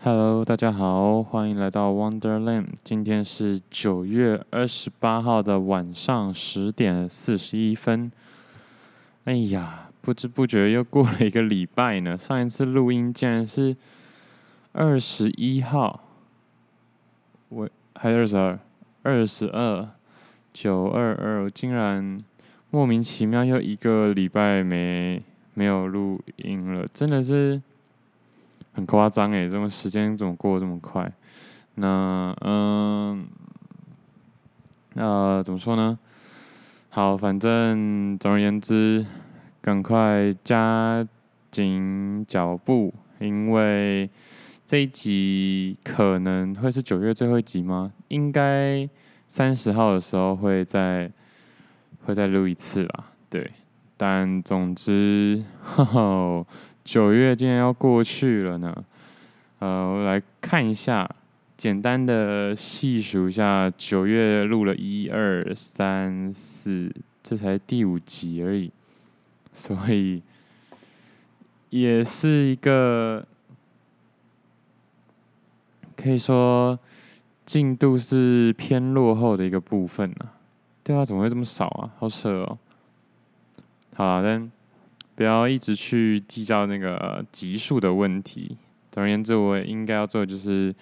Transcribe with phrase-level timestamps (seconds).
[0.00, 2.68] Hello，大家好，欢迎来到 Wonderland。
[2.84, 8.12] 今天是九月二十八号的晚上十点四十一分。
[9.24, 12.16] 哎呀，不知不觉又过了一个礼拜呢。
[12.16, 13.76] 上一次录音竟然是
[14.70, 16.00] 二十一号，
[17.48, 18.58] 喂，还有二十二，
[19.02, 19.88] 二十二，
[20.52, 22.16] 九二二，竟然
[22.70, 25.20] 莫名其妙又一个礼拜没
[25.54, 27.60] 没有录音了，真的是。
[28.78, 31.12] 很夸张诶，这么时间怎么过得这么快？
[31.74, 33.26] 那嗯，
[34.94, 35.98] 呃，怎么说呢？
[36.88, 39.04] 好，反正总而言之，
[39.60, 41.04] 赶快加
[41.50, 44.08] 紧脚步，因为
[44.64, 47.92] 这一集可能会是九月最后一集吗？
[48.06, 48.88] 应该
[49.26, 51.10] 三十号的时候会再
[52.04, 53.06] 会再录一次啦。
[53.28, 53.50] 对，
[53.96, 56.46] 但总之，呵呵。
[56.90, 58.74] 九月竟然要过去了呢，
[59.58, 61.06] 呃，我来看一下，
[61.54, 66.90] 简单的细数一下，九月录了一二三四，
[67.22, 68.72] 这才第五集而已，
[69.52, 70.22] 所以
[71.68, 73.22] 也是一个
[75.94, 76.78] 可以说
[77.44, 80.30] 进度是偏落后的一个部分呢。
[80.82, 81.92] 对啊，怎么会这么少啊？
[81.98, 82.58] 好扯哦。
[83.94, 84.50] 好，但。
[85.18, 88.56] 不要一直去计较那个集数的问题。
[88.92, 90.72] 总而言之，我应该要做的就是，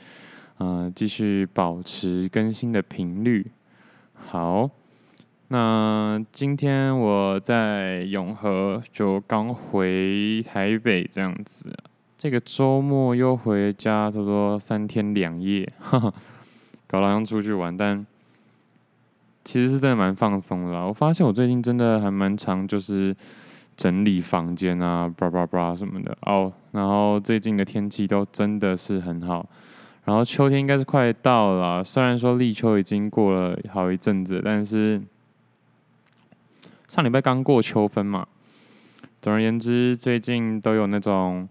[0.59, 3.51] 呃，继续保持更新的频率。
[4.13, 4.69] 好，
[5.49, 11.75] 那今天我在永和就刚回台北这样子，
[12.19, 16.13] 这个周末又回家，差不多三天两夜，哈哈，
[16.87, 18.07] 搞得好像出去玩，但
[19.45, 20.73] 其实是真的蛮放松的。
[20.87, 23.17] 我发现我最近真的还蛮常就是。
[23.77, 26.51] 整理房间啊，叭叭叭什么的哦。
[26.73, 29.47] 然后最近的天气都真的是很好，
[30.05, 31.85] 然后秋天应该是快到了。
[31.85, 35.03] 虽然说立秋已经过了好一阵子，但是
[36.89, 38.27] 上礼拜刚过秋分嘛。
[39.21, 41.49] 总而言之，最近都有那种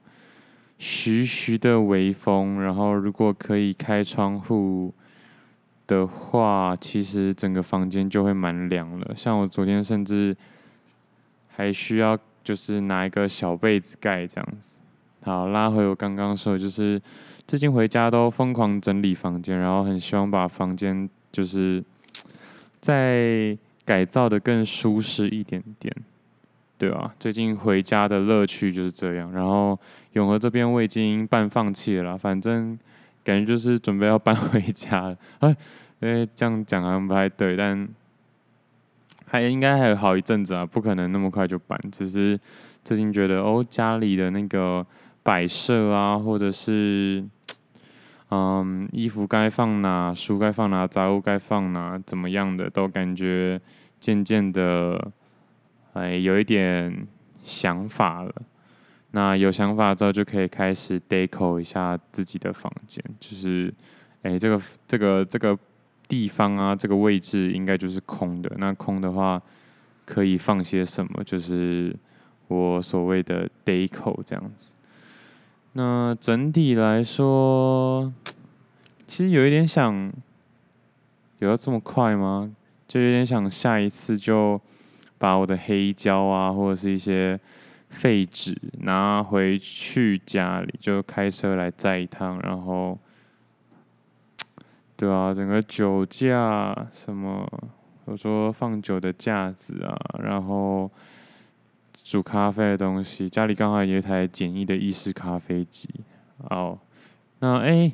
[0.79, 4.93] 徐徐的微风，然后如果可以开窗户
[5.85, 9.13] 的话，其实整个房间就会蛮凉了。
[9.15, 10.35] 像我昨天甚至。
[11.55, 14.79] 还需要就是拿一个小被子盖这样子。
[15.23, 17.01] 好，拉回我刚刚说，就是
[17.47, 21.83] 最近回家都疯狂整理房间，然后很希望把房间就是
[22.79, 25.91] 再改造的更舒适一点点，
[26.77, 27.15] 对吧？
[27.19, 29.31] 最近回家的乐趣就是这样。
[29.31, 29.79] 然后
[30.13, 32.77] 永和这边我已经半放弃了啦，反正
[33.23, 35.17] 感觉就是准备要搬 回家了。
[35.39, 35.55] 哎，
[36.01, 37.87] 因为这样讲好像不太对，但。
[39.35, 41.77] 还应该还有好一阵子啊，不可能那么快就搬。
[41.91, 42.39] 只是
[42.85, 44.85] 最近觉得哦，家里的那个
[45.23, 47.21] 摆设啊，或者是
[48.31, 53.59] 嗯，衣服该放哪，书该放哪，杂物该放哪，怎么样的，都感觉
[53.99, 55.11] 渐渐的
[55.91, 57.05] 哎有一点
[57.43, 58.33] 想法了。
[59.11, 63.73] 那有想法之后，就可以开始 deco 一下自己的房间，就是
[64.21, 65.59] 哎这个这个这个。
[66.07, 68.51] 地方啊，这个位置应该就是空的。
[68.57, 69.41] 那空的话，
[70.05, 71.23] 可以放些什么？
[71.23, 71.95] 就是
[72.47, 74.75] 我所谓的 deco 这样子。
[75.73, 78.13] 那整体来说，
[79.07, 80.11] 其实有一点想，
[81.39, 82.55] 有要这么快吗？
[82.87, 84.61] 就有点想下一次就
[85.17, 87.39] 把我的黑胶啊，或者是一些
[87.89, 92.97] 废纸拿回去家里，就开车来载一趟，然后。
[94.97, 97.45] 对啊，整个酒架什么，
[98.05, 100.89] 我说放酒的架子啊，然后
[102.01, 105.89] 煮咖啡的东西，家里刚好有一台简易的意式咖啡机。
[106.49, 106.79] 哦，
[107.39, 107.91] 那哎，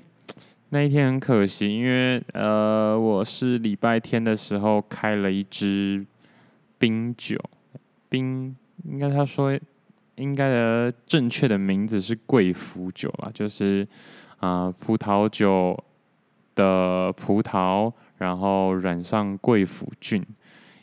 [0.69, 6.05] 那一天很可惜，因为呃，我是礼拜天的时候开了一支
[6.77, 7.35] 冰酒，
[8.09, 9.59] 冰应该他说
[10.17, 13.87] 应该的正确的名字是贵腐酒啊，就是
[14.37, 15.75] 啊、葡萄酒。
[16.55, 20.23] 的葡萄，然后染上贵腐菌，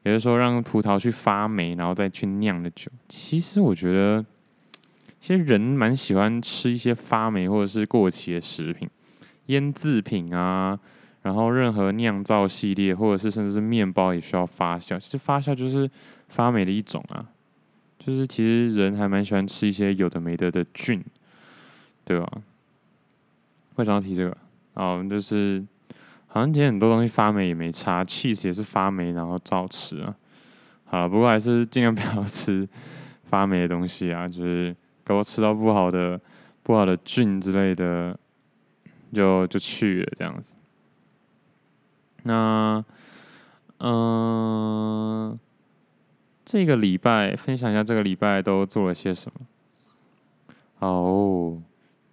[0.04, 2.90] 也就是说让葡萄去发霉，然后再去酿的酒。
[3.08, 4.24] 其实我觉得，
[5.18, 8.88] 其实人蛮喜欢吃一些发霉或者是过期的食品、
[9.46, 10.78] 腌制品啊，
[11.22, 14.98] 然后任何酿造系列，或者是甚至是面包也需要发酵。
[14.98, 15.90] 其实发酵就是
[16.28, 17.26] 发霉的一种啊，
[17.98, 21.04] 就是其实人还蛮喜欢吃一些有的没的的菌，
[22.04, 22.30] 对吧？
[23.76, 24.36] 为什么要提这个？
[24.78, 25.64] 哦，就是
[26.28, 30.14] 好像今天很多东西发霉也没差，cheese 也是发霉，然后照吃啊。
[30.84, 32.66] 好了，不过还是尽量不要 吃
[33.24, 36.20] 发霉的东西啊，就是给我吃到不好的、
[36.62, 38.16] 不好的菌之类的，
[39.12, 40.56] 就就去了这样子。
[42.22, 42.84] 那，
[43.78, 45.38] 嗯、
[46.44, 49.46] 这个礼拜分享一下这个礼拜都做了些什么。
[50.78, 51.60] 哦，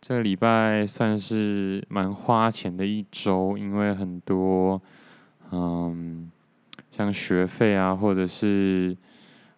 [0.07, 4.79] 这个礼拜算是蛮花钱的一周，因为很多，
[5.51, 6.29] 嗯，
[6.91, 8.95] 像学费啊，或者是。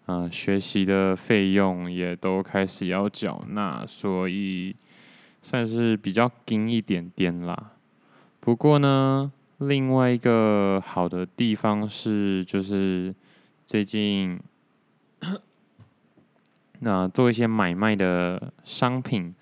[0.10, 4.74] 嗯、学习的费用也都开始要缴纳，所以
[5.42, 7.74] 算是比较紧一点点啦。
[8.40, 13.14] 不过呢，另外一个好的地方是，就是
[13.66, 14.40] 最近
[16.80, 19.36] 那、做一些买卖的商品，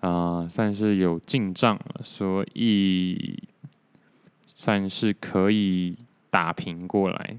[0.00, 3.42] 啊、算是有进账了，所以
[4.46, 5.96] 算是可以
[6.28, 7.36] 打平过来。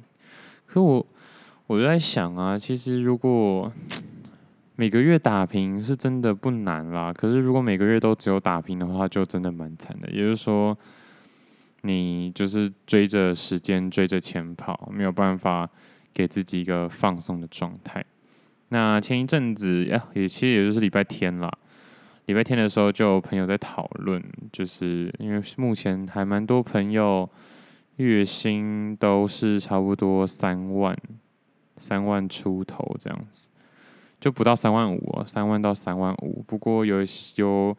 [0.66, 1.06] 可我。
[1.68, 3.72] 我就在想啊，其实如果
[4.76, 7.14] 每个月打平是真的不难啦。
[7.14, 10.10] 可是如果每个月都只有打平的话，就真的蛮惨的。
[10.12, 10.78] 也就是说，
[11.84, 15.70] 你就是追着时间、追着钱跑，没有办法
[16.14, 18.04] 给自己一个放松的状态。
[18.68, 21.50] 那前一阵子呀，也其实也就是礼拜天啦。
[22.32, 24.24] 礼拜天的时候，就有朋友在讨论，
[24.54, 27.30] 就是因为目前还蛮多朋友
[27.98, 30.98] 月薪都是差不多三万。
[31.78, 33.50] 三万出头这样子，
[34.20, 36.44] 就不到三万五哦，三万到三万五。
[36.46, 37.00] 不过有
[37.38, 37.76] 有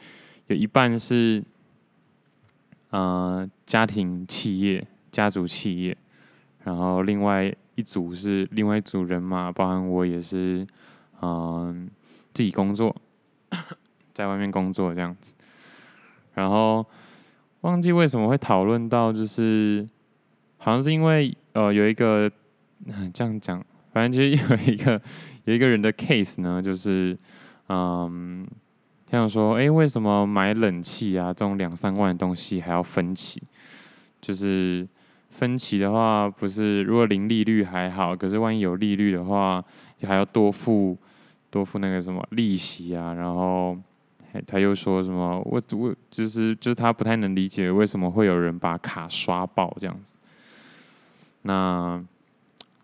[0.48, 1.40] 有一半是，
[2.90, 5.96] 呃，家庭企业、家族企业，
[6.64, 10.66] 然后另外一组是另外一组人嘛，包含我也是，
[11.20, 11.88] 嗯、
[12.34, 12.94] 自己工作，
[14.12, 15.34] 在外面工作这样子。
[16.34, 16.84] 然后
[17.62, 19.88] 忘记为什么会讨论到，就是
[20.58, 22.30] 好像是因为呃有一个
[23.12, 23.64] 这样讲。
[23.92, 24.98] 反正就是有一个
[25.44, 27.14] 有一个人的 case 呢，就是
[27.68, 28.42] 嗯，
[29.06, 33.42] 他想说，哎、为什么买冷气啊这种两三万的东西还要分期？
[34.18, 34.88] 就是
[35.28, 39.62] 分期的话，不是如果零利率还好，可是万一有利率的话，
[40.04, 40.96] 还要多付
[41.50, 43.12] 多付那个什么利息啊。
[43.12, 43.76] 然后
[44.46, 50.16] 他又说什么，我我就是就是他不太能理解为什么会有人把卡刷爆这样子。
[51.42, 52.02] 那。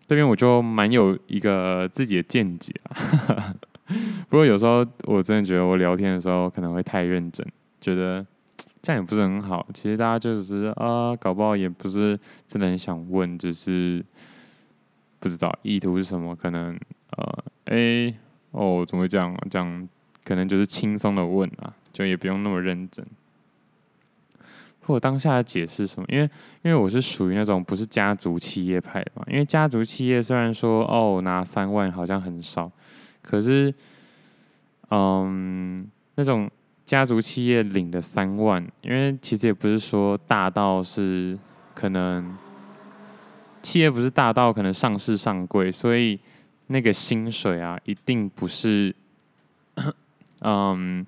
[0.07, 3.53] 这边我就蛮有一个自己的见解啊，
[4.27, 7.45] 不过有时候我真的觉得我聊天的时候可能会太认真，
[7.79, 8.25] 觉得
[8.81, 9.67] 这样也不是很好。
[9.71, 14.03] 其实大家就是啊，搞不好也不是真的很想问，只是
[15.19, 16.35] 不知道意图是什么。
[16.35, 16.75] 可能
[17.15, 18.11] 呃，哎，
[18.49, 19.37] 哦，怎么会这样？
[19.47, 19.87] 这样
[20.29, 23.03] 可能就是轻松的问啊，就也不用那么认真。
[24.85, 26.05] 我当下的解释什么？
[26.07, 26.29] 因为
[26.61, 29.23] 因为我是属于那种不是家族企业派的嘛。
[29.27, 32.71] 因为家族企业虽然说哦拿三万好像很少，
[33.23, 33.73] 可是
[34.91, 36.47] 嗯那种
[36.85, 41.35] 家族企业领的三万，因为其实也不是说大到是
[41.73, 42.37] 可能
[43.63, 46.19] 企业不是大到可能上市上柜，所以
[46.67, 48.95] 那个薪水啊一定不是
[50.41, 51.05] 嗯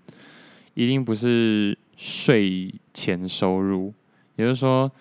[0.74, 1.78] 一定不是。
[2.04, 3.94] 税前收入，
[4.36, 4.92] 也就是说，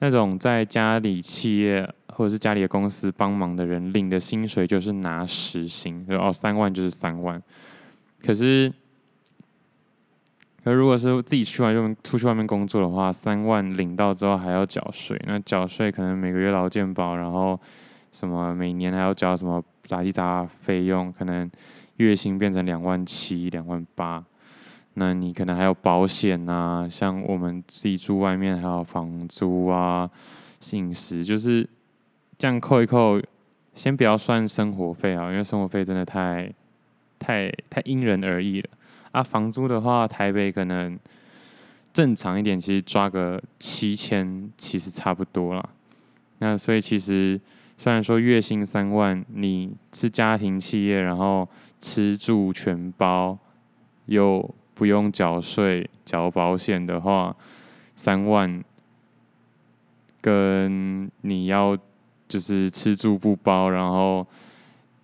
[0.00, 7.42] 那种在家里企业或者是家里的公司帮忙的人领的薪水就是拿实薪，就哦三万就是三万。
[8.22, 8.70] 可是，
[10.62, 17.58] 可如果是自己去外面出去外面工作的话，三万领到之后还要缴税，那缴税可能每个月劳健保，然后
[18.12, 21.50] 什么每年还要缴什么杂七杂八费用，可能
[21.98, 24.24] 月薪变成两万七、两万八。
[24.94, 30.10] 那你可能还有保险、啊，像我们自己住外面还有房租啊、
[30.72, 31.68] 饮食，就是
[32.36, 33.20] 这样扣一扣，
[33.74, 36.52] 先不要算生活费啊，因为生活费真的太、
[37.16, 38.68] 太、太因人而异了
[39.12, 39.22] 啊。
[39.22, 40.98] 房租的话，台北可能
[41.92, 45.68] 正常一点，其实抓个七千，其实差不多了。
[46.40, 47.40] 那所以其实
[47.76, 51.48] 虽然说月薪三万，你是家庭企业，然后
[51.80, 53.38] 吃住全包，
[54.06, 57.34] 又不用缴税、缴保险的话，
[57.94, 58.62] 三万
[60.20, 61.76] 跟你要
[62.28, 64.26] 就是吃住不包，然后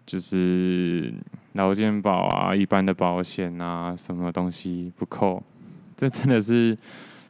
[0.05, 1.13] 就是
[1.53, 5.43] 劳健保啊、一般的保险啊，什么东西不扣，
[5.97, 6.77] 这真的是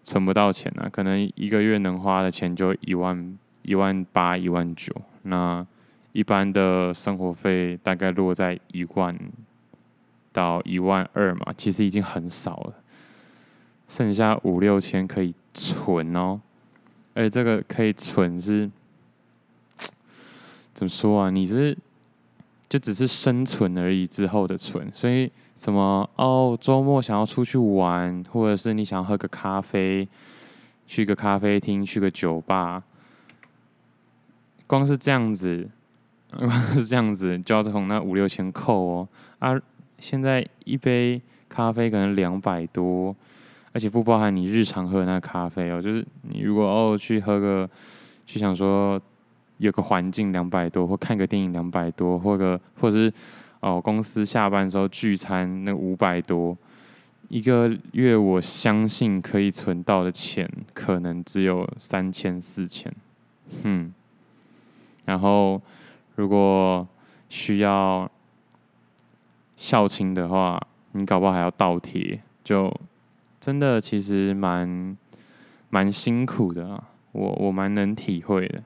[0.02, 0.88] 存不到钱啊！
[0.90, 5.66] 可能一个月能花的钱就一万、一万八、一万九，那
[6.14, 9.14] 一般的生活费大概落在一万。
[10.32, 12.74] 到一万二嘛，其实已经很少了，
[13.86, 16.40] 剩下五六千可以存哦。
[17.14, 18.68] 而且这个可以存是
[20.72, 21.30] 怎么说啊？
[21.30, 21.78] 你是
[22.68, 24.90] 就只是生存而已，之后的存。
[24.92, 30.08] 所以什么哦，周末想要出去玩，或者是你想要喝个咖啡，
[30.88, 32.82] 去个咖啡厅，去个酒吧，
[34.66, 35.70] 光是这样子，
[36.74, 39.08] 是这样子就要从那五六千扣哦。
[39.38, 39.60] 啊，
[39.98, 43.14] 现在一杯咖啡可能两百多，
[43.72, 45.80] 而且不包含你日常喝的那咖啡哦。
[45.80, 47.68] 就是你如果哦去喝个，
[48.26, 49.00] 去想说。
[49.58, 53.12] 有个环境两百多，或看个电影两百多，或个或者是
[53.60, 56.58] 哦公司下班时候聚餐那五百多，
[57.28, 62.92] 一个月我相信可以存到的钱可能只有三千四千，
[63.62, 63.94] 嗯，
[65.04, 65.62] 然后
[66.16, 66.86] 如果
[67.28, 68.10] 需要
[69.56, 70.60] 孝亲的话，
[70.92, 72.72] 你搞不好还要倒贴，就
[73.40, 74.96] 真的其实蛮
[75.70, 78.62] 蛮辛苦的啊，我我蛮能体会的。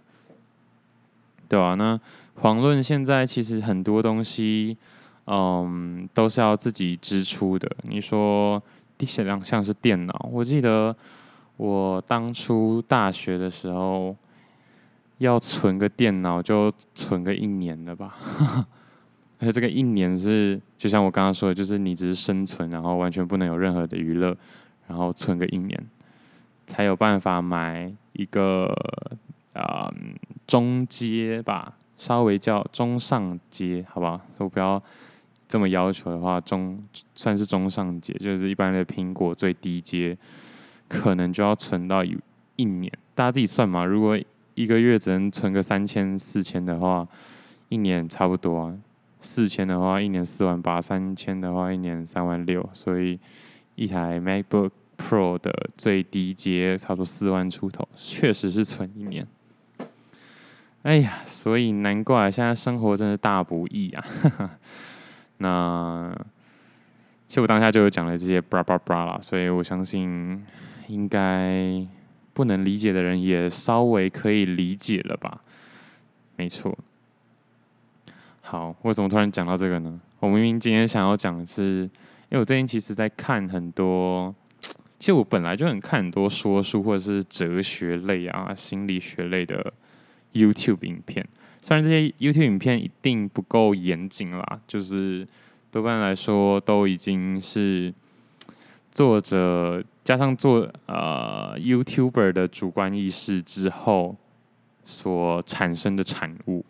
[1.49, 1.99] 对啊，那
[2.41, 4.77] 遑论现在其实很多东西，
[5.27, 7.71] 嗯，都是要自己支出的。
[7.83, 8.63] 你说
[8.99, 10.95] 第两项是电脑，我记得
[11.57, 14.15] 我当初大学的时候
[15.19, 18.17] 要存个电脑就存个一年了吧，
[19.39, 24.37] 而且这个一年是就像我刚刚说的，就是你只是生存，然后完全不能有任何的娱乐，
[24.87, 25.87] 然后存个一年
[26.67, 28.75] 才有办法买一个。
[29.55, 30.15] 啊、嗯，
[30.47, 34.21] 中阶吧，稍微叫中上阶，好不好？
[34.37, 34.81] 我不要
[35.49, 36.81] 这么要求的话，中
[37.17, 40.17] 算是中上阶，就是一般的苹果最低阶，
[40.87, 42.17] 可能就要存到一
[42.55, 42.93] 一年。
[43.17, 44.17] 大家自己算嘛，如果
[44.59, 47.07] 一个月只能存个三千四千的话，
[47.69, 48.75] 一年差不多啊。
[49.21, 52.69] 四千的话，一年四万八；三千的话，一年三万六。
[52.73, 53.21] 所以
[53.77, 59.25] 一台 MacBook Pro 的最低阶差不多四万出头，确实是存一年。
[60.83, 64.05] 哎呀，所以难怪现在生活真是大不易啊！
[65.39, 66.13] 那
[67.29, 70.45] 其实我当下就有讲了这些巴拉巴拉啦，所以我相信
[70.89, 71.87] 应该
[72.39, 75.41] 不能理解的人也稍微可以理解了吧？
[76.37, 76.79] 没错。
[78.41, 80.01] 好，为什么突然讲到这个呢？
[80.21, 81.83] 我明明今天想要讲的是，
[82.29, 84.33] 因为我最近其实在看很多，
[85.01, 89.73] 其实我本来就很看很多说书或者是哲学类啊、心理学类的。
[90.35, 91.27] YouTube 影片，
[91.63, 95.27] 虽然这些 YouTube 影片一定不够严谨啦，就是
[95.73, 97.93] 多半来说都已经是
[98.93, 104.17] 作者加上做呃 YouTuber 的主观意识之后
[104.83, 106.65] 所产生的产物。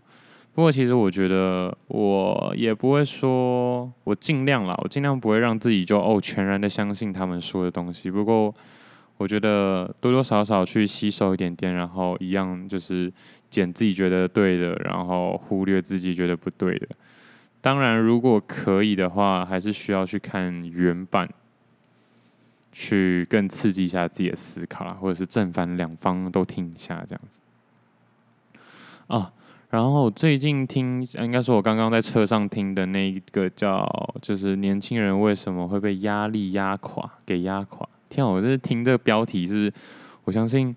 [0.53, 8.11] 不过，其实我觉得我也不会说，我尽量啦，我尽量不会让自己就哦全然的相信他们说的东西。
[8.11, 8.53] 不过，
[9.19, 13.13] 我觉得多多少少去吸收一点点，然后一样就是
[13.49, 16.89] 捡自己觉得对的，然后忽略自己觉得不对的。
[17.61, 21.29] 当然，如果可以的话，还是需要去看原版，
[22.81, 27.41] 去更刺激一下自己的思考啦，或者是正反两方都听一下这样子。
[29.09, 29.33] 啊，
[29.71, 33.85] 然后最近听，应该说我刚刚在车上听的那一个叫，
[34.23, 37.89] 就是年轻人为什么会被压力压垮，给压垮。
[38.09, 39.73] 天啊，我这是听这个标题是，
[40.23, 40.73] 我相信，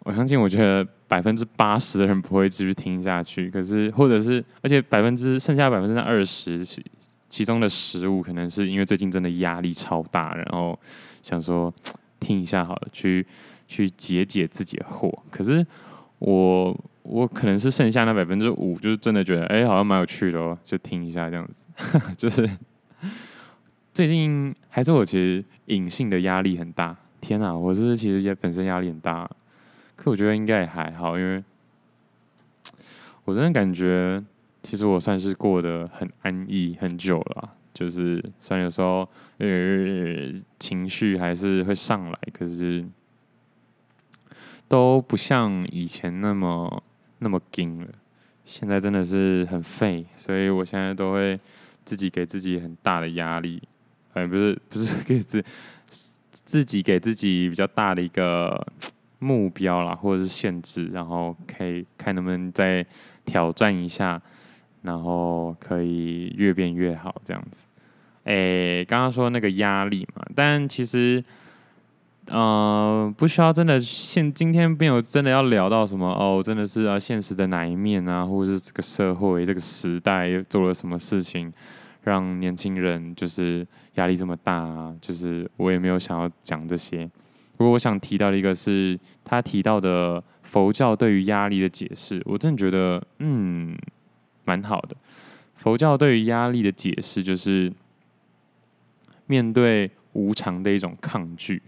[0.00, 3.48] 我相信，我觉得百分之八十的人不会继续听下去。
[3.50, 6.62] 可是，或者是，而且百分之剩下百分之二十，
[7.28, 10.78] 其中的十五可能是因为最近真的压力超大，然后
[11.22, 11.72] 想说
[12.20, 13.26] 听一下好了，去
[13.66, 15.12] 去解解自己的惑。
[15.30, 15.66] 可是
[16.18, 22.48] 我我可能是剩下那百分之五，就是真的觉得哎、好像蛮有趣的哦，就听一下这样子， 就是。
[23.94, 27.52] 最近还是我其实隐性的压力很大，天哪！
[27.52, 29.28] 我是其实也本身压力很大，
[29.96, 31.42] 可我觉得应该也还好，因为
[33.24, 34.22] 我真的感觉
[34.68, 39.08] 其实我算是过得很安逸很久了，就是虽然有时候
[39.38, 42.84] 呃情绪还是会上来，可是
[44.68, 46.82] 都不像以前那么
[47.20, 47.88] 那么紧了。
[48.44, 51.40] 现在真的是很废，所以我现在都会
[51.86, 53.62] 自己给自己很大的压力。
[54.12, 55.42] 哎，不是，不是给自
[56.30, 58.66] 自己给自己比较大的一个
[59.18, 62.84] 目标啦，或者是限制，然后可以看能不能再
[63.24, 64.20] 挑战一下，
[64.82, 67.66] 然后可以越变越好这样子。
[68.24, 71.22] 哎，刚刚说那个压力嘛，但其实，
[72.26, 81.52] 嗯、呃，不需要真的现今天没有真的要聊到什么哦，真的是啊，现实的哪一面啊，或者是这个社会这个时代做了什么事情。
[82.04, 83.66] 让年轻人就是
[83.96, 87.04] 压力这么大啊，就是我也没有想要讲这些。
[87.58, 93.76] 不过我想提到的一个是他提到的佛教对于压力的解释，我真的觉得嗯
[94.48, 94.96] 蛮好的。
[95.56, 97.70] 佛教对于压力的解释就是
[99.26, 101.60] 面对无常的一种抗拒，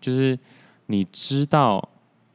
[0.00, 0.38] 就是
[0.86, 1.88] 你知道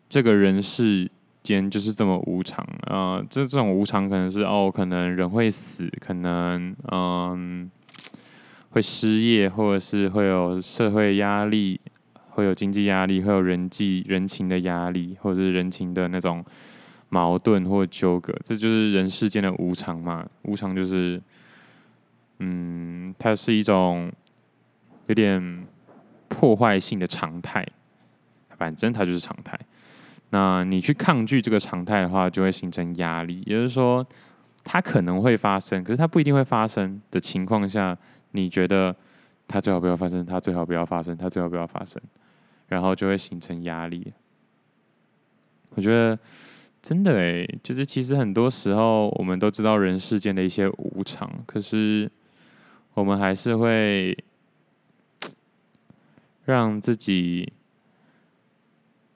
[0.09, 1.11] 这个人世
[1.43, 7.69] 间就是这么无常啊，这、这种无常可能是哦，可能人会死，可能嗯
[8.71, 11.79] 会失业，或者是会有社会压力，
[12.31, 16.43] 会有经济压力，会有人际人情的压力，或者是人情的那种。
[17.15, 20.27] 矛盾或纠葛，这就是人世间的无常嘛。
[20.41, 21.21] 无常就是，
[22.39, 24.11] 嗯，它是一种
[25.07, 25.65] 有点
[26.27, 27.65] 破坏性的常态。
[28.57, 29.57] 反正它就是常态。
[30.31, 33.41] 那你去抗拒这个常态的话，就会形成压力。
[33.45, 34.05] 也就是说，
[34.63, 37.97] 它可能会发生，可是它不一定会发生的情况下，
[38.31, 38.93] 你觉得
[39.47, 42.01] 它最好不要发生，它最好不要发生，它最好不要发生，
[42.67, 44.11] 然后就会形成压力。
[45.75, 46.19] 我觉得。
[46.85, 52.07] 真的诶，就是其实很多时候我们都知道人世间的一些无常，可是
[52.93, 54.15] 我们还是会
[56.43, 57.51] 让自己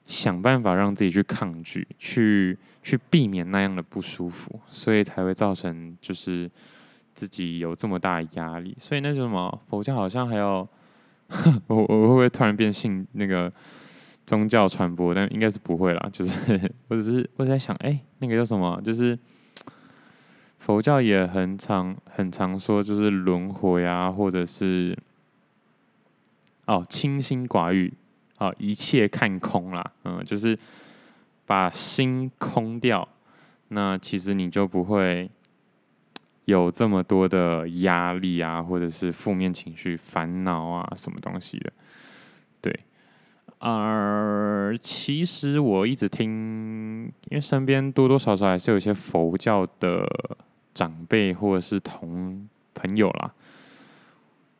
[0.04, 6.50] 想办法让自己去抗拒，去去避免那样的不舒服，所以才会造成就是
[7.14, 8.76] 自己有这么大的压力。
[8.80, 10.68] 所以那什么佛教好像还有
[11.68, 13.52] 我我会不会突然变性那个？
[14.30, 16.08] 宗教传播，但应该是不会啦。
[16.14, 18.80] 就是我只是我在想，哎、那个叫什么？
[18.84, 19.18] 就是
[20.60, 24.96] 佛教也很常很常说，就是轮回啊，或者是
[26.66, 27.92] 哦，清心寡欲，
[28.38, 29.92] 哦，一切看空啦。
[30.04, 30.56] 嗯，就是
[31.44, 33.08] 把心空掉，
[33.66, 35.28] 那其实你就不会
[36.44, 41.72] 有这么多的压力啊，或者是负面情绪、烦恼啊，什么东西的。
[43.62, 50.08] 而其实我一直听，因为身边多多少少还是有一些佛教的
[50.72, 53.30] 长辈或者是同朋友啦。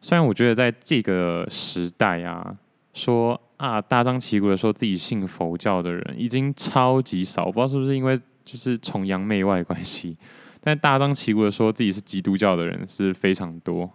[0.02, 2.54] 虽然我觉得在这个时代啊，
[2.92, 10.14] 说啊大张旗鼓的说自己信佛教的人已经超级少，我不知道是不是因为就是崇洋媚外关系，
[10.61, 13.90] 但大张旗鼓的说自己是基督教的人是非常多。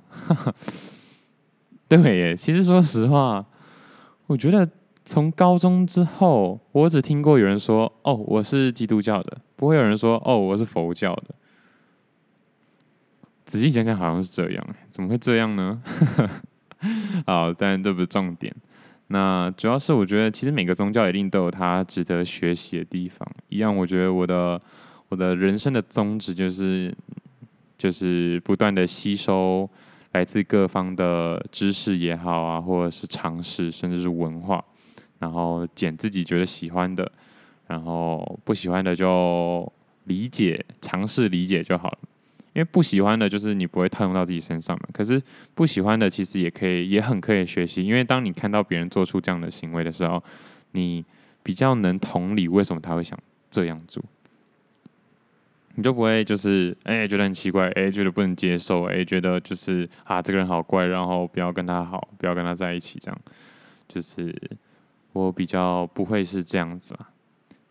[1.87, 3.45] 对，其实说实话，
[4.25, 4.67] 我觉得。
[5.05, 11.35] 从高中之后，我只听过有人说：“哦，我是基督教的。”不会有人说：“哦，我是佛教的。”
[13.45, 14.67] 仔细想想，好像是这样。
[14.89, 15.79] 怎么会这样呢？
[17.27, 18.53] 好，但这不是重点。
[19.07, 23.29] 那主要是我觉得，其实每个宗教一定都有它值得学习的地方。
[23.49, 24.59] 一样，我觉得我的
[25.09, 26.91] 我的人生的宗旨就是，
[27.77, 29.69] 就是不断的吸收
[30.13, 34.65] 来自各方的知识也好啊，或者是常识，甚至是文化。
[35.19, 37.11] 然后捡自己觉得喜欢的，
[37.67, 39.71] 然后不喜欢的就
[40.05, 41.97] 理解，尝试理解就好了。
[42.53, 44.87] 因为不喜欢的，就是你不会套用到自己身上嘛。
[44.93, 45.21] 可是
[45.53, 47.83] 不喜欢的，其实也可以，也很可以学习。
[47.83, 50.23] 因为当你看到别人做出这样的行为的时候，
[50.71, 51.03] 你
[51.43, 54.01] 比较能同理为什么他会想这样做，
[55.75, 63.21] 你就不会就是哎觉得很奇怪，哎觉得不能接受，哎觉得就是啊这个人好怪，然后不要跟他好，不要跟他在一起，这样
[63.87, 64.33] 就是。
[65.15, 67.07] 我比较不会是这样子啦，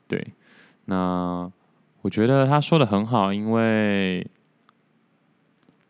[0.09, 0.27] 对，
[0.87, 1.51] 那
[2.01, 4.27] 我觉得他说的很好，因为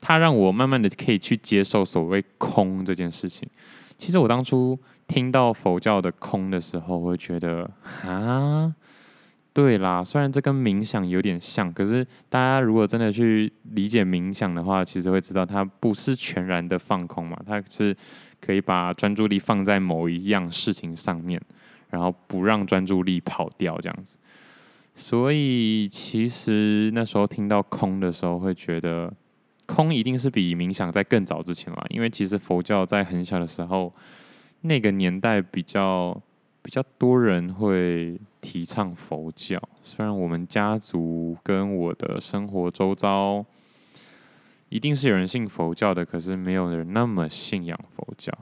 [0.00, 3.48] 他让我慢慢的可以去接受所谓空这件事情。
[3.96, 7.70] 其实我当初听到佛教的空的时候，我会觉得
[8.02, 8.74] 啊。
[9.52, 17.96] 对啦，虽然这跟冥想有点像，可是大家如果真的去理解冥想的话，其实会知道它不是全然的放空嘛，它是
[18.44, 21.40] 可以把专注力放在某一样事情上面，
[21.90, 24.18] 然后不让专注力跑掉这样子。
[24.94, 29.12] 所以其实那时候听到空的时候，会觉得
[29.66, 33.92] 空一定是比冥想在更早之前啦，因为其实佛教在很小的时候，
[34.60, 36.20] 那个年代比较。
[36.64, 43.44] 比较多人会提倡佛教，虽然我们家族跟我的生活周遭
[44.74, 48.36] 一定是有人信佛教的，可是没有人那么信仰佛教。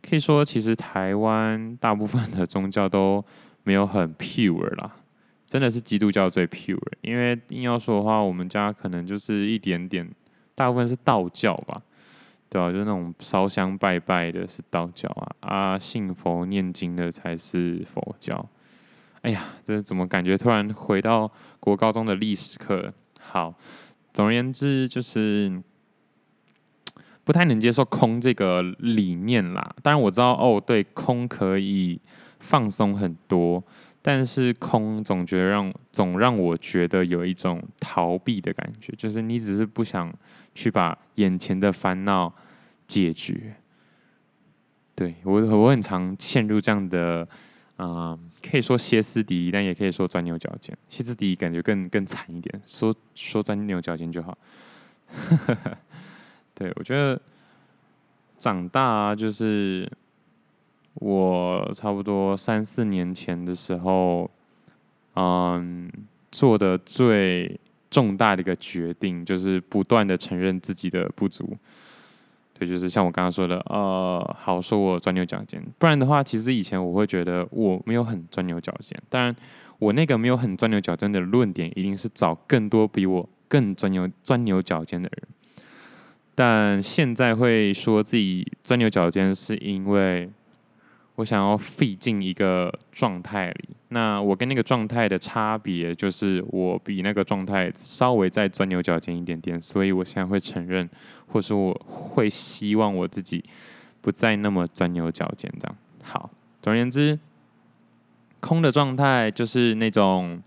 [0.00, 3.24] 可以说，其实台湾大部分的宗教都
[3.64, 4.94] 没有很 pure 啦，
[5.48, 6.78] 真的是基督教最 pure。
[7.00, 10.08] 因为硬要说的话，我们家可能就是一点点，
[10.54, 11.82] 大部分是道教吧。
[12.48, 18.48] 对啊，就是那种烧香拜拜的是道教啊，啊，信佛念经的才是佛教。
[19.22, 22.94] 哎呀，这怎么感觉突然回到国高中的历史课？
[23.20, 23.52] 好，
[24.12, 25.62] 总而言之就是，
[27.24, 29.74] 不太能接受空这个理念啦。
[29.82, 32.00] 当然我知道哦，对，空可以
[32.38, 33.62] 放松很多，
[34.02, 40.12] 但是空总觉得让总让我觉得有一种逃避的感觉，就是你只是不想
[40.54, 42.34] 去把眼前的烦恼
[42.86, 43.54] 解决。
[44.94, 47.26] 对，我我很常陷入这样的，
[47.82, 50.76] 嗯、可以说歇斯底里，但也可以说钻牛角尖。
[50.90, 54.36] 歇斯底里感觉更更惨一点，说说钻牛角尖就好。
[56.54, 57.18] 对，我觉得
[58.36, 59.90] 长大啊，就是
[60.94, 64.30] 我差不多三四年前的时候，
[65.14, 65.90] 嗯，
[66.30, 71.56] 做的最重大的一个决定，就是不断的承认自己的不足。
[72.60, 78.94] 对，就是像我刚刚说的，呃，好说我钻牛角尖，不然的话，其实以前我会觉得我没有很钻牛角尖。
[79.08, 79.34] 当然，
[79.78, 85.28] 我那个没有很钻牛角尖的论点，一定是找更多比我更钻牛钻牛角尖的人。
[86.34, 90.28] 但现在会说自己钻牛角尖，是因为
[91.20, 93.68] 我想要 fit 进一个状态里。
[93.88, 99.60] 那我跟那个状态的差别，就是我比那个状态稍微再钻牛角尖一点点。
[99.60, 100.88] 所以我现在会承认，
[101.28, 103.44] 或是我会希望我自己
[104.00, 105.52] 不再那么钻牛角尖。
[105.60, 106.30] 这样好。
[106.62, 107.18] 总而言之，
[108.40, 110.42] 空的状态就是那种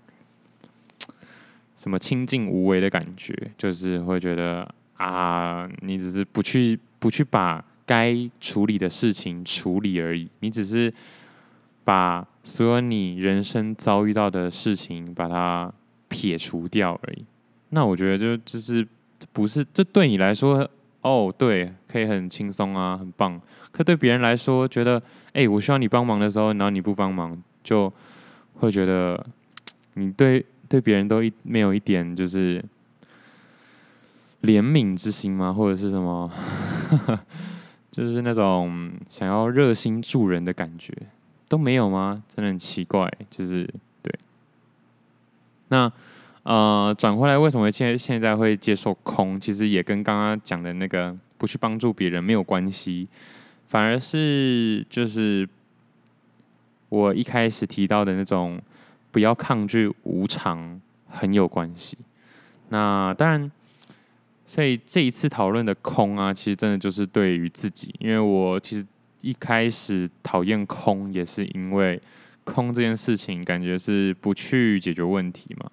[1.77, 4.69] 什么清净无为的感觉，就是会觉得。
[4.95, 10.93] 啊，你只是不去不去把该处理的事情处理而已，你只是
[11.83, 15.71] 把所有你人生遭遇到的事情把它
[16.07, 17.25] 撇除掉而已。
[17.69, 18.87] 那我觉得就就是
[19.31, 20.69] 不是这对你来说
[21.01, 23.41] 哦，对，可以很轻松啊，很棒。
[23.71, 25.01] 可对别人来说，觉得
[25.33, 27.91] 哎，我需要你帮忙的时候，然后你不帮忙，就
[28.55, 29.25] 会觉得
[29.95, 32.63] 你对对别人都一没有一点就是。
[34.43, 35.53] 怜悯之心吗？
[35.53, 36.29] 或者是什么？
[37.95, 40.91] 就是那种想要热心助人的感觉
[41.47, 42.23] 都没有吗？
[42.27, 43.07] 真的很奇怪。
[43.29, 44.11] 就是对。
[45.67, 45.91] 那
[46.41, 49.39] 呃，转回来，为什么现现在会接受空？
[49.39, 53.07] 其实也跟刚刚讲的那个不去帮助别人没有关系，
[53.67, 55.47] 反而是就是
[56.89, 58.59] 我一开始提到的那种
[59.11, 61.95] 不要抗拒无常很有关系。
[62.69, 63.51] 那当然。
[64.45, 68.85] 所以这一次讨论的空啊，其实真的就是对于自己，因为我其实
[69.21, 71.99] 一开始讨厌空，也是因为
[72.43, 75.71] 空这件事情感觉是不去解决问题嘛。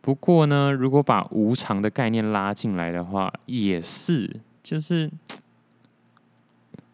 [0.00, 4.30] 不过呢，如果把无常的概念拉进来的话，也是，
[4.62, 5.10] 就是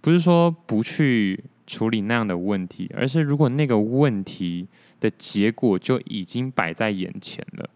[0.01, 4.69] 不是说不去处理那样的问题，而是如果那个问题
[5.01, 7.69] 的结果就已经摆在眼前了。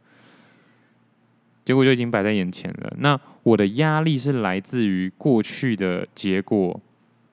[1.73, 2.95] 结果就已经摆在眼前了。
[2.99, 6.79] 那我的压力是来自于过去的结果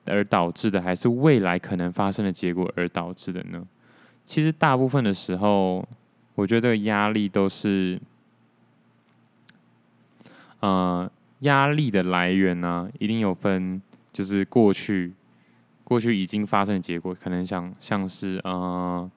[0.06, 3.62] 而导致的，还是未来可能发生的结果而导致的呢？
[4.24, 5.86] 其实大部分的时候，
[6.34, 8.00] 我觉得这个压力都是，
[10.60, 15.12] 呃，压力的来源呢，一定有分，就是过去
[15.84, 19.10] 过去已经发生的结果，可能像像是呃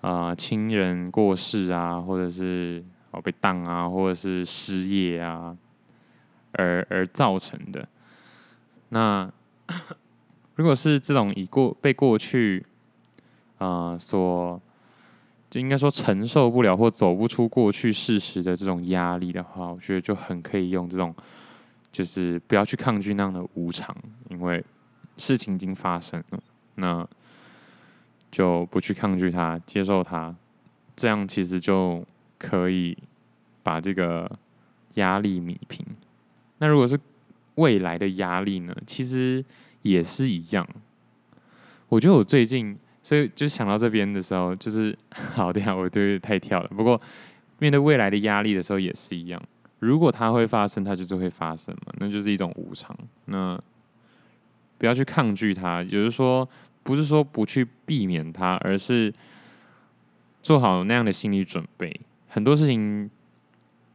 [0.00, 2.82] 呃亲人过世啊，或者是。
[3.12, 5.56] 哦，被当啊，或者是失业啊，
[6.52, 7.88] 而而造成的。
[8.90, 9.30] 那
[10.54, 12.64] 如果是这种已过被过去
[13.58, 14.60] 啊、所，
[15.50, 21.14] 就应该说承受不了或走不出过去事实的这种压力的话，我觉得就很可以用这种，
[21.90, 23.94] 就是不要去抗拒那样的无常，
[24.28, 24.64] 因为
[25.16, 26.40] 事情已经发生了，
[26.76, 27.06] 那
[28.30, 30.32] 就不去抗拒它，接受它，
[30.94, 32.04] 这样其实就。
[32.40, 32.96] 可以
[33.62, 34.28] 把这个
[34.94, 35.84] 压力弭平。
[36.58, 36.98] 那如果是
[37.56, 38.74] 未来的压力呢？
[38.86, 39.44] 其实
[39.82, 40.66] 也是一样。
[41.90, 44.96] 我觉得我最近，所以就想到这边的时候，就是
[45.34, 46.68] 好的呀，我对太跳了。
[46.68, 46.98] 不过
[47.58, 49.42] 面对未来的压力的时候也是一样。
[49.78, 52.96] 如果它会发生，它就是会发生嘛，那就是一种无常。
[53.26, 53.60] 那
[54.78, 56.48] 不要去抗拒它，也就是说，
[56.82, 59.12] 不是说不去避免它，而是
[60.42, 62.00] 做好那样的心理准备。
[62.32, 63.10] 很多事情，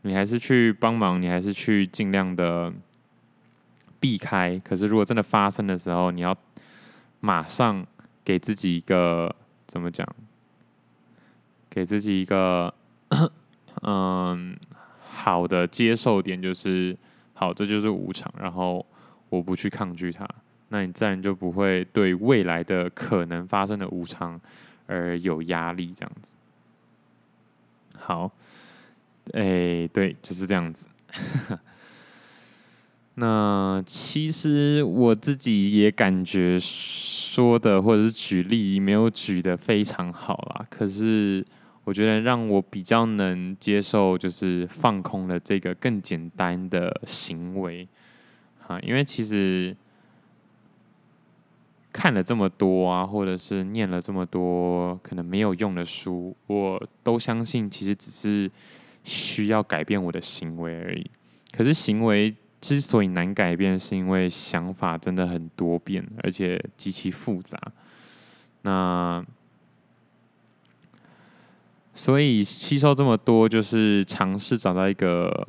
[0.01, 2.71] 你还是去帮忙，你还是去尽量的
[3.97, 4.59] 避开。
[4.61, 6.35] 可是，如果真的发生的时候，你要
[7.21, 7.87] 马上
[8.25, 9.33] 给自己一个
[9.65, 10.05] 怎么讲？
[11.69, 12.73] 给自己一个
[13.83, 14.57] 嗯
[15.01, 16.95] 好的接受点，就是
[17.33, 18.29] 好，这就是无常。
[18.37, 18.85] 然后
[19.29, 20.27] 我不去抗拒它，
[20.67, 24.39] 那你自然就不会对未来的可能发生的无常
[24.87, 26.35] 而有压力，这样子。
[27.99, 28.31] 好，
[29.33, 30.87] 哎、对，就是这样子。
[33.17, 41.45] 那其实我自己也感觉说的或者是举例没有举的非常好啦，可是
[41.85, 47.87] 我觉得让我比较能接受就是放空的这个更简单的行为，
[48.67, 49.73] 啊，因为其实
[51.95, 58.51] 看了这么多啊，或者是念了这么多可能没有用的书，我都相信其实只是
[59.05, 61.09] 需要改变我的行为而已。
[61.55, 62.35] 可是行为。
[62.61, 67.59] 之所以难改变，是因为想法真的很多变，而且极其复杂。
[68.63, 69.23] 那
[71.93, 75.47] 所以吸收这么多，就是尝试找到一个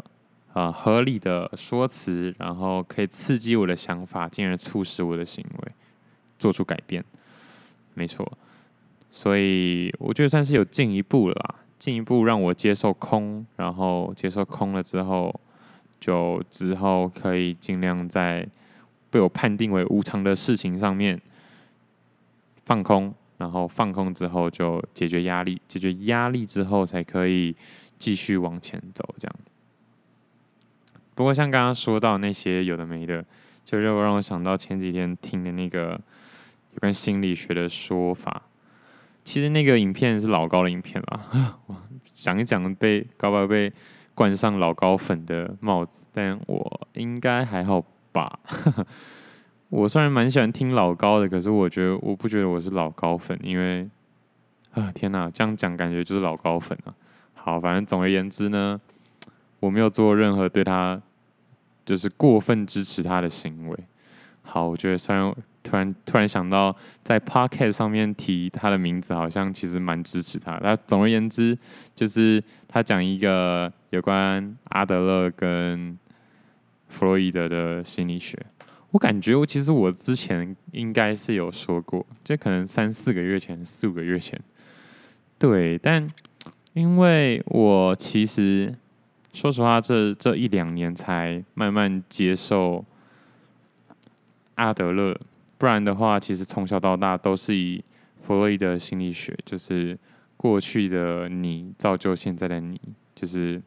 [0.53, 5.73] 呃合理的说辞，然后可以刺激我的想法，进而促使我的行为
[6.39, 7.05] 做出改变。
[7.95, 8.31] 没错，
[9.11, 15.35] 所以我觉得算是有进一步了啦，进一步让我接受空，然后接受空了之后。
[15.99, 18.47] 就之后可以尽量在
[19.11, 21.19] 被我判定为无常的事情上面
[22.67, 27.57] 放空，然后放空之后就解决压力，解决压力之后才可以
[27.99, 29.15] 继续往前走。
[29.19, 29.35] 这样。
[31.15, 33.25] 不过像刚刚说到那些有的没的，
[33.65, 35.99] 就让我让我想到前几天听的那个
[36.77, 38.43] 有关心理学的说法。
[39.25, 41.59] 其实那个影片是老高的影片啦，
[42.15, 43.73] 讲一讲被高高被。
[44.17, 48.41] 冠上老高粉的帽子，但我应该还好吧。
[49.69, 53.87] 我虽然蛮喜欢听老高的，可是我觉得我不觉得我是老高粉，因为
[54.73, 56.95] 啊天哪，这样讲感觉就是老高粉啊。
[57.35, 58.81] 好，反正总而言之呢，
[59.61, 60.99] 我没有做任何对他
[61.85, 63.79] 就是过分支持他的行为。
[64.47, 65.35] 好，我觉得虽然。
[65.69, 70.57] 突然突然想到，在 Podcast 上面提他的名字，好像其实蛮支持他。
[70.63, 71.59] 那总而言之，
[71.93, 75.99] 就是他讲一个有关阿德勒跟
[76.87, 78.39] 弗洛伊德的心理学。
[78.93, 84.41] 我感觉我其实我之前应该是有说过，就可能三四个月前、四五个月前。
[85.37, 86.07] 对，但
[86.75, 88.73] 因为我其实
[89.33, 92.85] 说实话，这这一两年才慢慢接受
[94.57, 95.19] 阿德勒。
[95.59, 97.83] 不然的话，其实从小到大都是以
[98.21, 99.97] 弗洛伊德心理学，就是
[100.37, 102.79] 过去的你造就现在的你，
[103.15, 103.63] 就是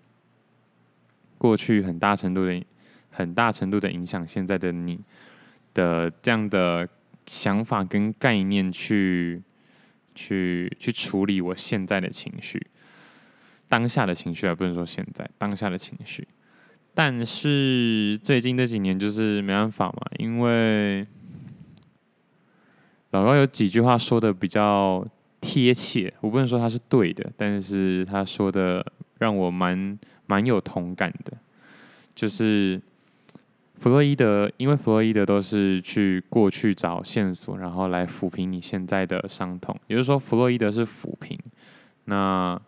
[1.39, 2.63] 过去很大程度的、
[3.09, 4.99] 很大程度的影响现在的你
[5.73, 6.87] 的这样的
[7.25, 9.41] 想法跟概念去
[10.13, 12.67] 去去处理我现在的情绪，
[13.67, 16.27] 当下的情绪，而不能说现在当下的情绪。
[16.93, 21.05] 但是最近这几年就是没办法嘛，因为。
[23.11, 25.03] 老高有几句话说的比较
[25.41, 28.85] 贴切，我不能说他是对的，但是他说的
[29.17, 29.97] 让我蛮
[30.27, 31.35] 蛮有同感的。
[32.13, 32.79] 就是
[33.79, 39.75] 弗洛伊德，因为弗洛伊德都是去过去找线索，然后来抚平你现在的伤痛。
[39.87, 41.35] 也就是说，弗洛伊德是抚平，
[42.05, 42.61] 那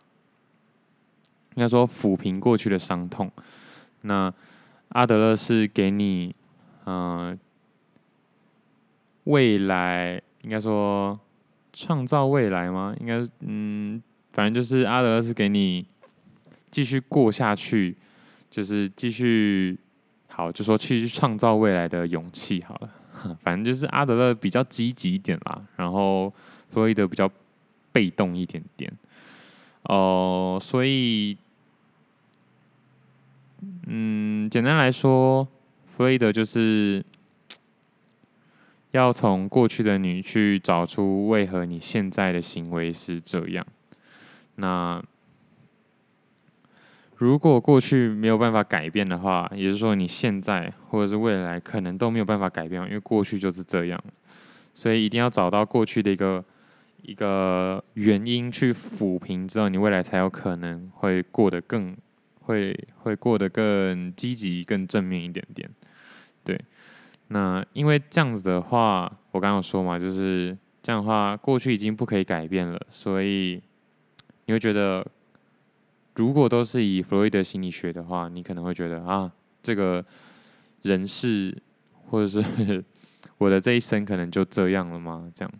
[1.54, 3.30] 应该说抚平过去的伤痛。
[4.02, 4.32] 那
[4.90, 6.34] 阿德勒是给你，
[6.86, 7.38] 嗯、
[9.24, 10.22] 未来。
[10.42, 11.16] 应该说
[11.72, 12.92] 创造未来吗？
[12.98, 15.86] 应该嗯，反正就是阿德勒是给你
[16.68, 17.96] 继续过下去，
[18.50, 19.78] 就是继续
[20.26, 22.90] 好，就说去创造未来的勇气好了。
[23.40, 26.28] 反正就是阿德勒比较积极一点啦，然后
[26.70, 27.30] 弗洛伊德比较
[27.92, 28.92] 被动一点点。
[29.84, 31.38] 哦、所以
[33.94, 35.46] 嗯，简单来说，
[35.84, 37.04] 弗洛伊德就是。
[38.92, 43.66] 要从过去的你去找出为何你现在的行为是这样。
[44.56, 45.02] 那
[47.16, 53.98] 如果过去没有办法改变的话，也就是说你现在或者是未来可能都没有办法改变，因为过去就是这样。
[54.74, 56.44] 所以一定要找到过去的一个
[57.00, 61.96] 一个原因去抚平之后，你未来才有可能会过得更
[62.42, 65.68] 会会过得更积极、更正面一点点。
[66.44, 66.60] 对。
[67.28, 73.62] 那因为这样子的话，我刚刚说嘛，就是这样的话，过去已经不可以改变了，所以
[74.44, 75.06] 你会觉得，
[76.14, 80.04] 如果都是以弗洛伊德心理学的话，你可能会觉得啊，这个
[80.82, 81.56] 人世
[82.10, 82.84] 或者是
[83.38, 85.32] 我的这一生可能就这样了吗？
[85.34, 85.52] 这样，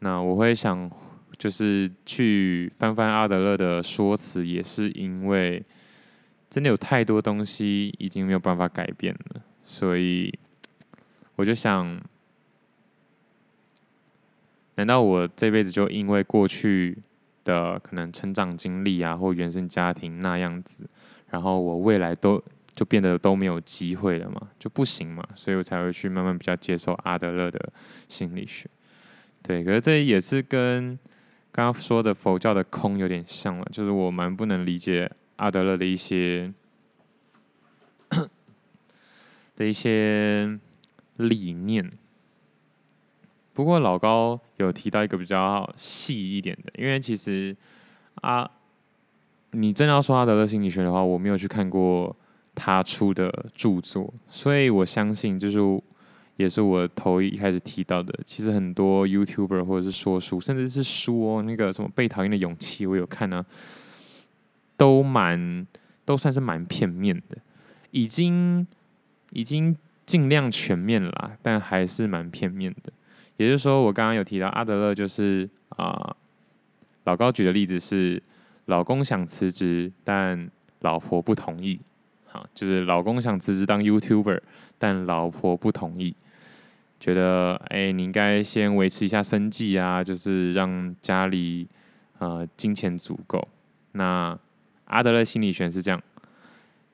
[0.00, 0.90] 那我会想，
[1.38, 5.62] 就是去翻翻阿德勒的说辞，也是因为
[6.48, 9.42] 真的有太多东西已经没有办法改变了。
[9.62, 10.32] 所以，
[11.36, 12.00] 我就想，
[14.76, 16.98] 难道我这辈子就因为过去
[17.44, 20.88] 的可能成长经历啊，或原生家庭那样子，
[21.30, 22.42] 然后我未来都
[22.74, 27.72] 就变得都没有机会了嘛，就不行嘛，所以我才会去慢慢比较接受阿德勒的
[28.08, 28.68] 心理学。
[29.42, 30.98] 对，可是这也是跟
[31.56, 36.52] 刚刚说的佛教的空有点像了，就是我蛮不能理解阿德勒的一些
[39.54, 40.58] 的一些
[41.18, 41.88] 理念。
[43.52, 47.56] 不过老高有提到一个比较细一点的，因为其实
[48.16, 48.50] 啊，
[49.52, 52.16] 你真要说阿德勒心理学的话，我没有去看过
[52.56, 55.60] 他出的著作，所以我相信就是
[56.36, 63.46] 也是我头一开始提到的，其实很多 YouTuber 或者是说书，甚至是书哦，那个什么被讨厌的勇气，我有看呢、啊，
[64.76, 65.66] 都蛮
[66.04, 67.36] 都算是蛮片面的，
[67.92, 68.66] 已经
[69.30, 72.92] 已经尽量全面了啦，但还是蛮片面的。
[73.36, 76.14] 也就是说，我刚刚有提到阿德勒，就是啊、
[77.04, 78.22] 老高举的例子是，
[78.66, 81.80] 老公想辞职，但老婆不同意。
[82.26, 84.40] 好，就是老公想辞职当 YouTuber，
[84.78, 86.14] 但老婆不同意，
[87.04, 91.68] 觉得哎、你应该先维持一下生计啊，就是让家里
[92.18, 93.46] 呃金钱足够。
[93.92, 94.38] 那
[94.86, 96.02] 阿德勒心理学是这样，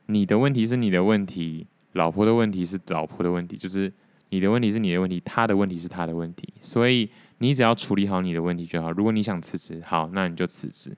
[0.06, 3.92] 你的问题是你的问题，老婆的问题是老婆的问题，就是。
[4.32, 8.92] 你的问题是你的问题，他的问题是他的问题，所以你只要处理好你的问题就好。
[8.92, 10.96] 如果你想辞职，好，那你就辞职。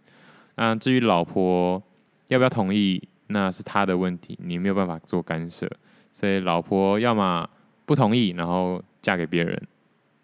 [0.57, 1.83] 那至于老婆
[2.29, 5.67] 要不要同意，那是他的问题，你没有办法做干涉。
[6.11, 7.49] 所以老婆要么
[7.87, 9.55] 不同意，然后嫁给别人；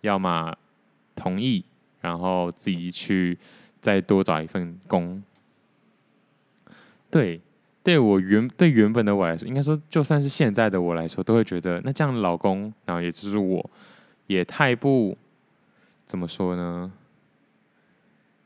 [0.01, 0.57] 要么
[1.15, 1.63] 同意，
[2.01, 3.37] 然后自己去
[3.81, 5.23] 再多找一份工。
[7.11, 7.41] 对。
[7.81, 13.71] 对我原对原本的我来说，应该说就算是现在的我来说，都会觉得那这样老公，然后也就是我，
[14.27, 15.17] 也太不
[16.05, 16.93] 怎么说呢？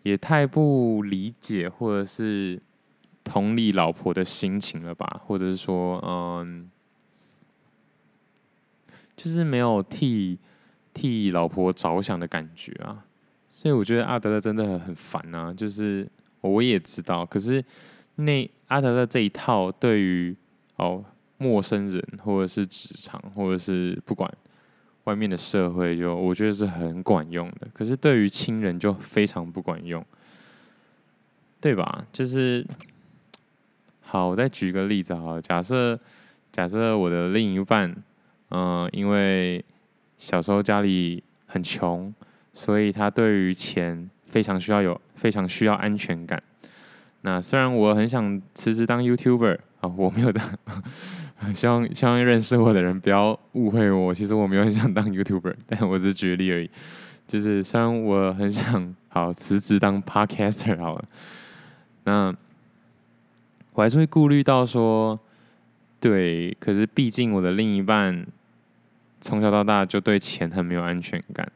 [0.05, 2.61] 也太不理解或者是
[3.25, 5.21] 同理老婆的心情了吧？
[5.27, 6.71] 或者是说，嗯，
[9.17, 10.39] 就是没有替
[10.95, 13.05] 替老婆着想的感觉啊。
[13.49, 15.53] 所以我觉得阿德勒真的很很烦啊。
[15.53, 16.09] 就是
[16.41, 17.65] 我也知道，可是。
[18.17, 20.37] 那阿德勒这一套对于
[20.77, 21.03] 哦
[21.39, 24.31] 陌生人或者是职场或者是不管
[25.05, 27.67] 外面的社会，就我觉得是很管用的。
[27.73, 30.05] 可是对于亲人就非常不管用，
[31.59, 32.05] 对吧？
[32.13, 32.65] 就是
[34.03, 35.99] 好，我再举个例子好了，假设
[36.53, 37.97] 假设我的另一半，
[38.55, 39.65] 嗯、因为
[40.19, 42.13] 小时候家里很穷，
[42.53, 46.43] 所以他对于钱非常需要有非常需要安全感。
[47.23, 50.45] 那虽然我很想辞职当 YouTuber 啊，我没有当，
[51.55, 56.71] 希望希望认识我的人不要误会我，其实我没有很想当 YouTuber，但我只是举例而已。
[57.27, 61.05] 就是虽然我很想好辞职当 Podcaster 好了，
[62.05, 62.35] 那
[63.73, 65.19] 我还是会顾虑到说，
[65.99, 68.27] 对，可是毕竟我的另一半
[69.23, 71.51] 从小到大就对钱很没有安全感。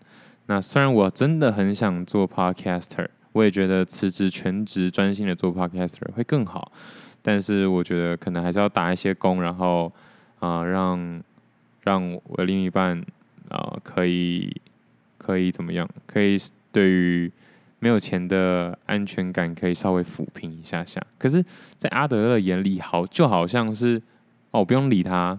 [0.47, 3.09] 那虽然我真的很想做 Podcaster。
[3.33, 6.73] 我也觉得辞职全职专心的做 Podcaster 会更好，
[7.21, 9.93] 但是我觉得可能还是要打一些工，然后
[10.39, 11.23] 啊、让
[11.83, 12.99] 让我的另一半
[13.51, 14.51] 啊、可以
[15.19, 15.87] 可以怎么样？
[16.07, 16.39] 可以
[16.73, 17.31] 对于
[17.79, 20.99] 没有钱的安全感可以稍微抚平一下下。
[21.19, 21.45] 可是，
[21.77, 24.01] 在阿德勒眼里，好就好像是
[24.51, 25.39] 哦，不用理他，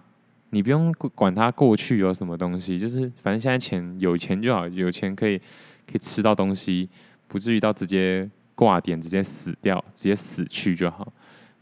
[0.52, 6.90] 你不用管他过去有什么东西，就是反正现在钱有钱就好，有钱可以可以吃到东西。
[7.28, 11.12] 不至于到直接挂点，直接死掉，直接死去就好。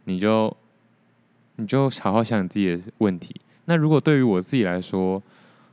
[0.04, 0.56] 你就
[1.56, 3.36] 你就好好想想自己的问题。
[3.65, 5.19] 那如果对于我自己来说，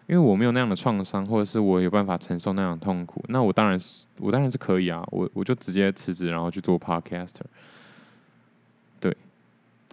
[0.07, 5.05] 因为我没有那样的创伤，或者是我有办法承受那样的痛苦，那我当然是我当然是可以啊。
[5.11, 7.43] 我我就直接辞职，然后去做 podcaster。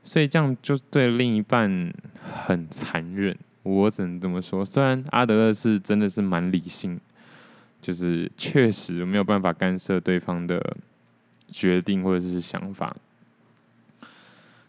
[0.10, 3.38] 所以这样就对另一半很残忍。
[3.62, 4.65] 我只能这么说。
[4.65, 7.00] 虽然阿德勒是真的是蛮理性。
[7.82, 10.62] 就是确实没有办法干涉对方的
[11.50, 12.93] 决定或者是想法，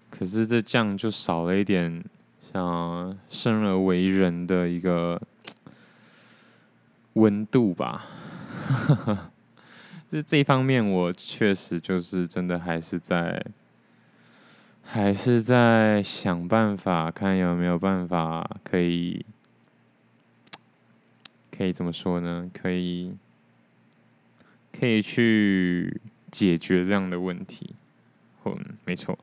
[0.08, 2.04] 可是这这样就少了一点
[2.52, 5.20] 像生而为人的一个
[7.14, 8.06] 温度吧。
[10.08, 13.44] 这这一方面，我确实就是真的还是在
[14.92, 19.24] 还是在想办法，看有没有办法可以。
[21.56, 22.50] 可以怎么说呢？
[22.52, 23.14] 可以，
[24.72, 27.72] 可以去解决这样的问题。
[28.44, 29.16] 嗯，没错。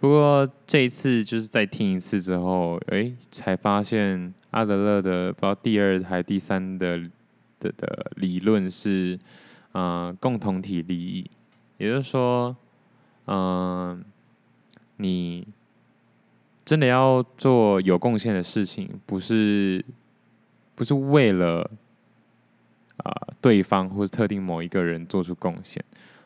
[0.00, 6.98] 不过这一次就是再听一次之后，哎，才发现阿德勒的不知道第二还第三的
[7.60, 9.16] 的的理论是，
[9.74, 11.30] 嗯、共同体利益。
[11.78, 12.56] 也就是说，
[13.26, 14.02] 嗯、
[15.02, 15.46] 你
[16.64, 19.84] 真的要做有贡献的事情，不是
[20.74, 21.68] 不是为了
[22.98, 25.84] 啊、对方或是特定某一个人做出贡献。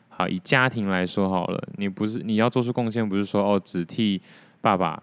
[0.09, 4.21] 好，以家庭来说好了，你不是你要做出贡献，不是说哦只替
[4.61, 5.01] 爸爸，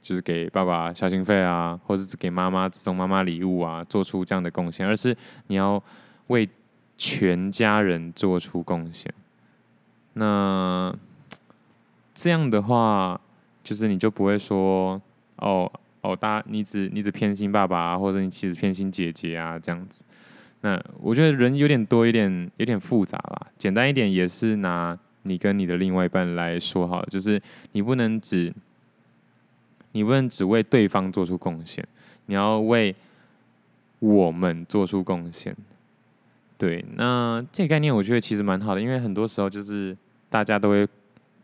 [0.00, 5.14] 就是给爸爸孝心费啊，或者只给妈妈送妈妈礼物啊，做出这样的贡献，而是
[5.48, 5.82] 你要
[6.28, 6.48] 为
[6.96, 9.12] 全家人做出贡献。
[10.14, 10.94] 那
[12.14, 13.20] 这样的话，
[13.62, 15.00] 就是你就不会说
[15.36, 15.70] 哦
[16.02, 20.04] 哦，大你只你只偏心爸爸，或者你其实偏心姐姐啊这样子。
[20.60, 23.46] 那我觉得人有点多，有点有点复杂啦。
[23.58, 27.40] 简单一点也是拿你跟你的另外一半来说好，就是
[27.72, 28.52] 你不能只
[29.92, 31.86] 你不能只为对方做出贡献，
[32.26, 32.94] 你要为
[33.98, 35.54] 我们做出贡献。
[36.56, 39.96] 对，那这个概念我觉得其实蛮好的，因为很多时候就是
[40.30, 40.86] 大家都会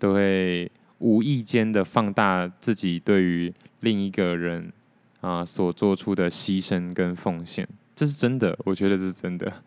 [0.01, 4.73] 都会无意间的放大自己对于另一个人
[5.21, 7.69] 啊所做出的牺牲跟奉献。
[7.95, 9.63] 这是真的，我觉得这是真的，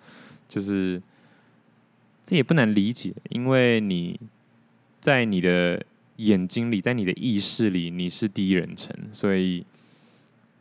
[0.49, 1.01] 就是
[2.25, 4.19] 这也不难理解，因为你
[4.99, 5.81] 在你的
[6.15, 9.63] 眼睛里，在你的意识里，你是第一人称，所以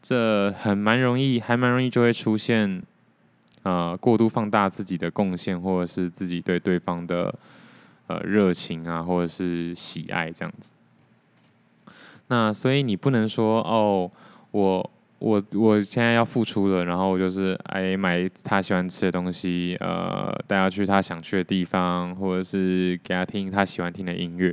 [0.02, 2.82] 这很蛮容易，还蛮容易就会出现
[3.62, 7.32] 啊、过度放大自己的贡献，或者是自己对对方的
[8.06, 10.72] 呃热情啊，或者是喜爱这样子。
[12.28, 14.10] 那所以你不能说哦，
[14.50, 14.90] 我。
[15.24, 24.52] 我我现在要付出了，然后我就是哎买他喜欢吃的东西，呃带他去他想去的地方，或者是给他听他喜欢听的音乐，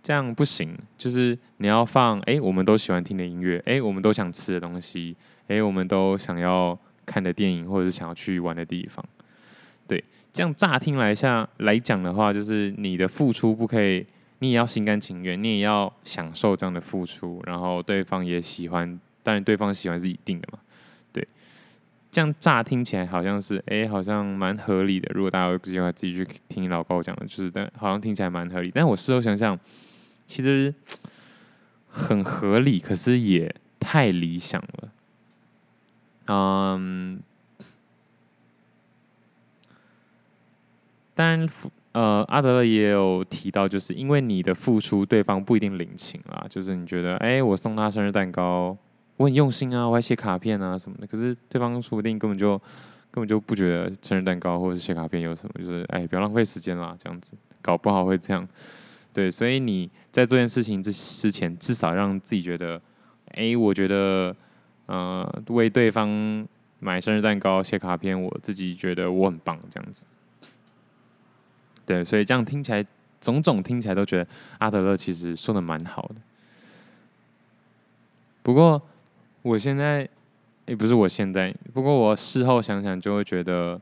[0.00, 0.78] 这样不行。
[0.96, 5.16] 就是你要放哎我们都喜欢听的音乐，哎我们都想吃的东西，
[5.48, 9.04] 哎我们都想要看的电影，或者是想要去玩的地方。
[9.88, 14.06] 对，这样乍听来下来讲的话，就是你的付出不可以，
[14.38, 18.98] 你也要心甘情愿，你也要享受这样的付出，然后对方也喜欢。
[19.22, 20.58] 当然，对方喜欢是一定的嘛，
[21.12, 21.26] 对。
[22.10, 25.10] 这样乍听起来好像是，哎、好像蛮合理的。
[25.14, 28.72] 如果大家有机会自己去听老高讲的，就是，但好像听起来蛮合理。
[28.74, 29.58] 但我事后想想，
[30.24, 30.74] 其实
[31.86, 34.88] 很合理，可是也太理想了。
[36.28, 37.20] 嗯，
[41.20, 41.46] 当然，
[41.92, 46.46] 呃，阿德勒也有提到，就是因为你的付出，对方不一定领情啦。
[46.48, 48.74] 就是你觉得，哎、我送他生日蛋糕。
[49.18, 51.06] 我很用心啊，我还写卡片啊什么的。
[51.06, 52.56] 可是对方说不定根本就
[53.10, 58.48] 根本就不觉得生日蛋糕或者是写卡片有什么，就是哎，不要浪费时间啦，这样子搞不好会这样。
[59.12, 62.80] 对，所以你在做件事情之之前，至少让自己觉得，
[63.32, 64.34] 哎，我觉得，
[64.86, 66.48] 呃，为对方
[66.78, 70.06] 买生日蛋糕、写卡片，我自己觉得我很棒，这样子。
[71.90, 72.86] 对，所以这样听起来，
[73.20, 74.26] 种种听起来都觉得
[74.58, 76.14] 阿德勒其实说的蛮好的。
[78.42, 78.80] 不过。
[79.42, 80.06] 我现在
[80.66, 83.80] 也不是我现在，不过我事后想想就会觉得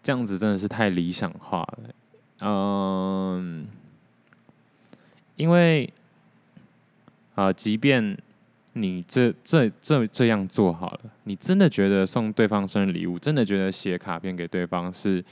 [0.00, 1.90] 这样子真的是太理想化了。
[2.42, 3.66] 嗯，
[5.34, 5.92] 因为
[7.34, 8.16] 啊，即便
[8.74, 15.24] 你这这这这样做好了，你真的觉得送对方生日礼物，真的觉得写卡片给对方是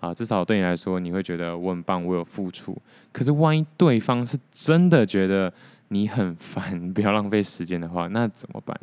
[0.00, 2.76] 啊，至少对你来说，你会觉得我很棒，我有付出。
[3.12, 5.52] 可是万一对方是真的觉得，
[5.88, 8.78] 你很烦， 不要浪费时间的话，那怎么办？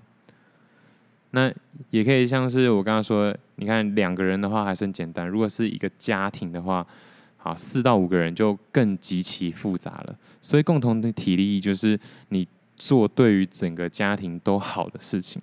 [1.32, 1.52] 那
[1.90, 6.86] 也可以像是我刚刚说，你看两个人的话还是很简单，如果是一个家庭的话，
[7.38, 10.16] 好，四到五个人就更极其复杂了。
[10.42, 12.00] 所以共同的体力就是
[12.30, 15.42] 你做对于整个家庭都好的事情。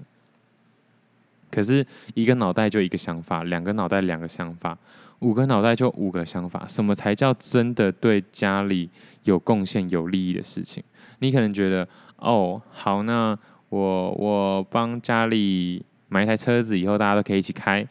[1.51, 4.79] 可是一个脑袋就一个想法，两个脑袋两个想法，
[5.23, 6.67] 五个脑袋就五个想法。
[6.69, 8.91] 什么才叫真的对家里
[9.25, 10.83] 有贡献、有利益的事情？
[11.21, 17.87] 你可能觉得，哦，好，那我我帮家里买一台车子，以后大家都可以一起开。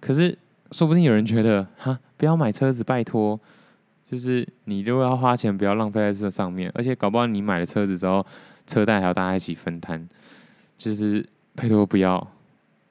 [0.00, 0.36] 可是，
[0.70, 3.38] 说不定有人觉得，哈，不要买车子，拜托。
[4.10, 6.72] 就是你如果要花钱，不要浪费在这上面。
[6.74, 8.26] 而且，搞不好你买了车子之后，
[8.66, 10.08] 车贷还要大家一起分摊。
[10.76, 12.26] 就是拜托不要，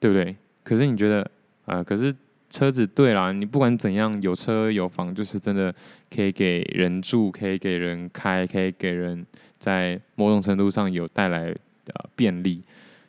[0.00, 0.36] 对不对？
[0.62, 1.30] 可是你觉得，
[1.66, 2.14] 呃，可是。
[2.52, 5.74] 车子对啦，你不管怎样，有车有房，就是真的
[6.14, 9.26] 可以给人住，可以给人开，可以给人
[9.58, 12.62] 在某种程度上有带来呃便利。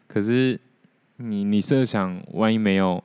[0.07, 0.57] 可是
[1.17, 3.03] 你你设想，万一没有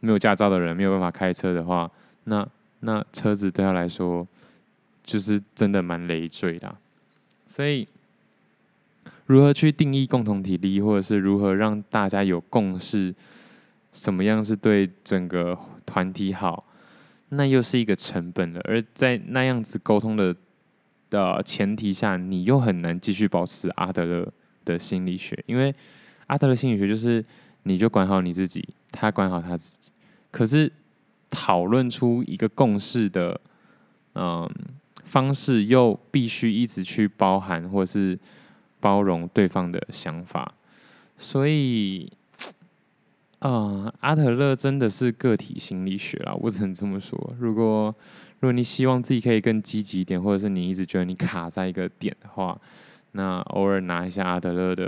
[0.00, 1.90] 没有驾照的人没有办法开车的话，
[2.24, 2.48] 那
[2.80, 4.26] 那车子对他来说
[5.04, 6.74] 就是真的蛮累赘的。
[7.46, 7.86] 所以
[9.26, 13.14] 如何去定义共同体力，或者是如何让大家有共识？
[13.94, 16.66] 什么样是对整个团体好，
[17.28, 18.60] 那又是一个成本了。
[18.64, 20.34] 而在那样子沟通的
[21.08, 24.32] 的前提下，你又很难继续保持阿德勒
[24.64, 25.72] 的心理学，因为
[26.26, 27.24] 阿德勒心理学就是
[27.62, 29.92] 你就管好你自己，他管好他自己。
[30.32, 30.70] 可是
[31.30, 33.40] 讨论出一个共识的，
[34.16, 34.50] 嗯，
[35.04, 38.18] 方式又必须一直去包含或是
[38.80, 40.52] 包容对方的想法，
[41.16, 42.12] 所以。
[43.44, 47.34] 啊、阿德勒真的是个体心理学啦，我只能这么说。
[47.38, 47.94] 如果
[48.40, 52.58] 如果你希望自己可以更积极一点，或者是你一直觉得你卡在一个点的话，
[53.12, 54.86] 那偶尔拿一下阿德勒的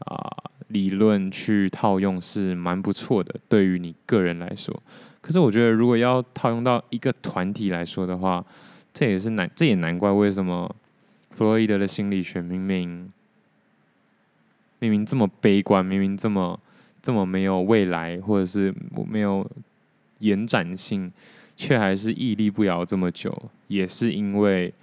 [0.00, 0.36] 啊、
[0.66, 4.82] 理论去套用是蛮不错的，对于你个人来说。
[5.22, 8.44] 可是我觉得，如果要套用到一个团体来说的话，
[8.92, 10.70] 这也是难，这也难怪为什么
[11.30, 13.10] 弗洛伊德的心理学明明
[14.78, 16.60] 明明这么悲观，明明这么。
[17.00, 18.74] 这么没有未来，或者是
[19.08, 19.48] 没有
[20.18, 21.12] 延展性，
[21.56, 24.74] 却还是屹立不摇这么久，也是因为，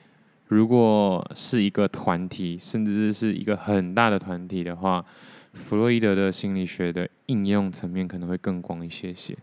[0.47, 5.05] 如果是一个团体，甚至是一个很大的团体的话，
[5.53, 9.37] 弗洛伊德的心理学的应用层面可能会更广一些些。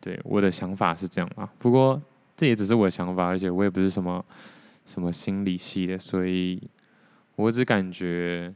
[0.00, 2.00] 对，我的想法是这样啊，不过
[2.36, 4.24] 这也只是我的想法，而且我也不是什么
[4.86, 6.62] 什么心理系的，所以
[7.34, 8.54] 我只感觉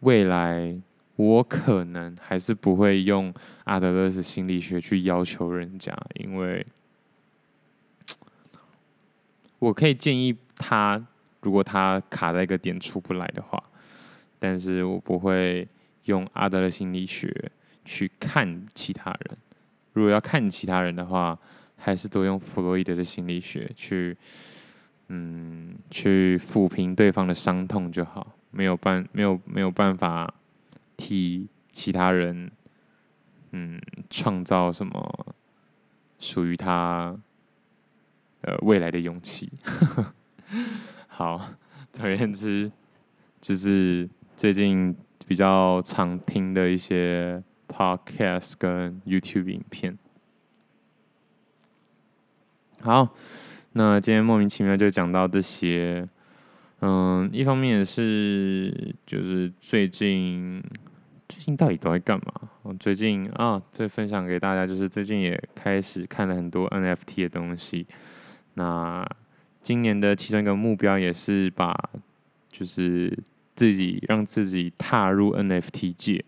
[0.00, 0.80] 未来。
[1.20, 3.32] 我可能还是不会用
[3.64, 6.66] 阿德勒的心理学去要求人家，因为
[9.58, 10.98] 我可以建议他，
[11.42, 13.62] 如果他卡在一个点出不来的话，
[14.38, 15.68] 但是我不会
[16.04, 17.52] 用阿德勒心理学
[17.84, 19.36] 去看其他人。
[19.92, 21.38] 如果要看其他人的话，
[21.76, 24.16] 还是多用弗洛伊德的心理学去，
[25.08, 28.26] 嗯，去抚平对方的伤痛就好。
[28.50, 30.32] 没有办，没有没有办法。
[31.00, 32.50] 替其他人，
[33.52, 33.80] 嗯，
[34.10, 35.34] 创造什么
[36.18, 37.18] 属于他
[38.42, 39.50] 呃未来的勇气。
[41.08, 41.54] 好，
[41.90, 42.70] 总而言之，
[43.40, 44.94] 就是最近
[45.26, 49.96] 比较常听的一些 podcast 跟 YouTube 影片。
[52.82, 53.08] 好，
[53.72, 56.06] 那今天莫名其妙就讲到这些。
[56.82, 60.62] 嗯，一方面也是就是最近。
[61.30, 62.50] 最近到底都在干嘛？
[62.62, 67.86] 我最近啊，再分享给大家，就是最近也开始看了很多 NFT 的东西。
[68.54, 69.08] 那
[69.62, 71.72] 今年的其中一个目标也是把，
[72.50, 73.16] 就是
[73.54, 76.24] 自己让自己踏入 NFT 界。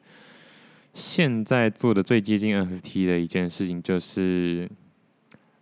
[0.95, 4.71] 现在做的最接近 NFT 的一件事情就是，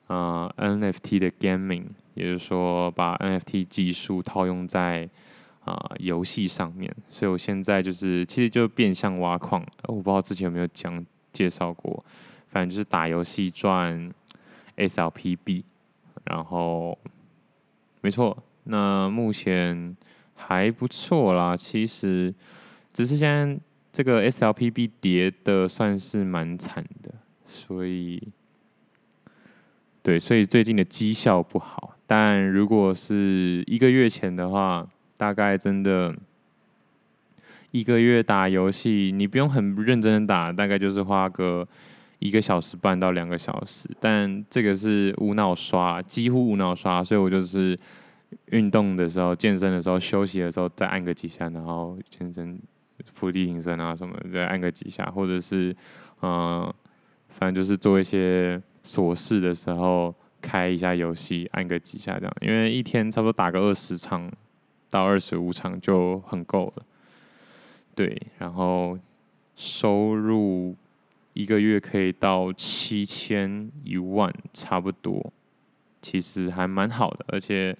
[0.08, 5.08] 呃，NFT 的 gaming，也就是说把 NFT 技术套用在。
[5.70, 9.64] 啊，游戏上面，所以我现在就是其实就变相挖矿。
[9.84, 12.04] 我不知道之前有没有讲介绍过，
[12.48, 14.12] 反正就是打游戏赚
[14.76, 15.62] SLPB，
[16.24, 16.98] 然后
[18.00, 19.96] 没错，那目前
[20.34, 21.56] 还不错啦。
[21.56, 22.34] 其实
[22.92, 23.60] 只是现在
[23.92, 27.14] 这个 SLPB 跌的算是蛮惨的，
[27.44, 28.20] 所以
[30.02, 31.96] 对，所以最近的绩效不好。
[32.06, 34.84] 但如果是一个月前的话，
[35.20, 36.16] 大概真的
[37.72, 41.68] 一个月打游戏，你不用很认真的打，大概就是花个
[42.20, 43.86] 一个小时半到两个小时。
[44.00, 47.78] 但这个是无脑刷，几乎无脑刷，所以我就是
[48.46, 52.58] 运动的时候、健身的时候、休息的时候再按个几下，然后健身、
[53.12, 55.76] 伏地挺身啊什么再按个几下，或者是
[56.22, 56.72] 嗯、
[57.28, 62.34] 反正就是做一些琐事的时候开一下游戏，按个几下这样。
[62.40, 64.32] 因为一天差不多打个二十场。
[64.90, 66.84] 到二十五场就很够了，
[67.94, 68.98] 对，然后
[69.54, 70.74] 收入
[71.32, 75.32] 一个月可以到七千一万，差不多，
[76.02, 77.76] 其实还蛮好的，而且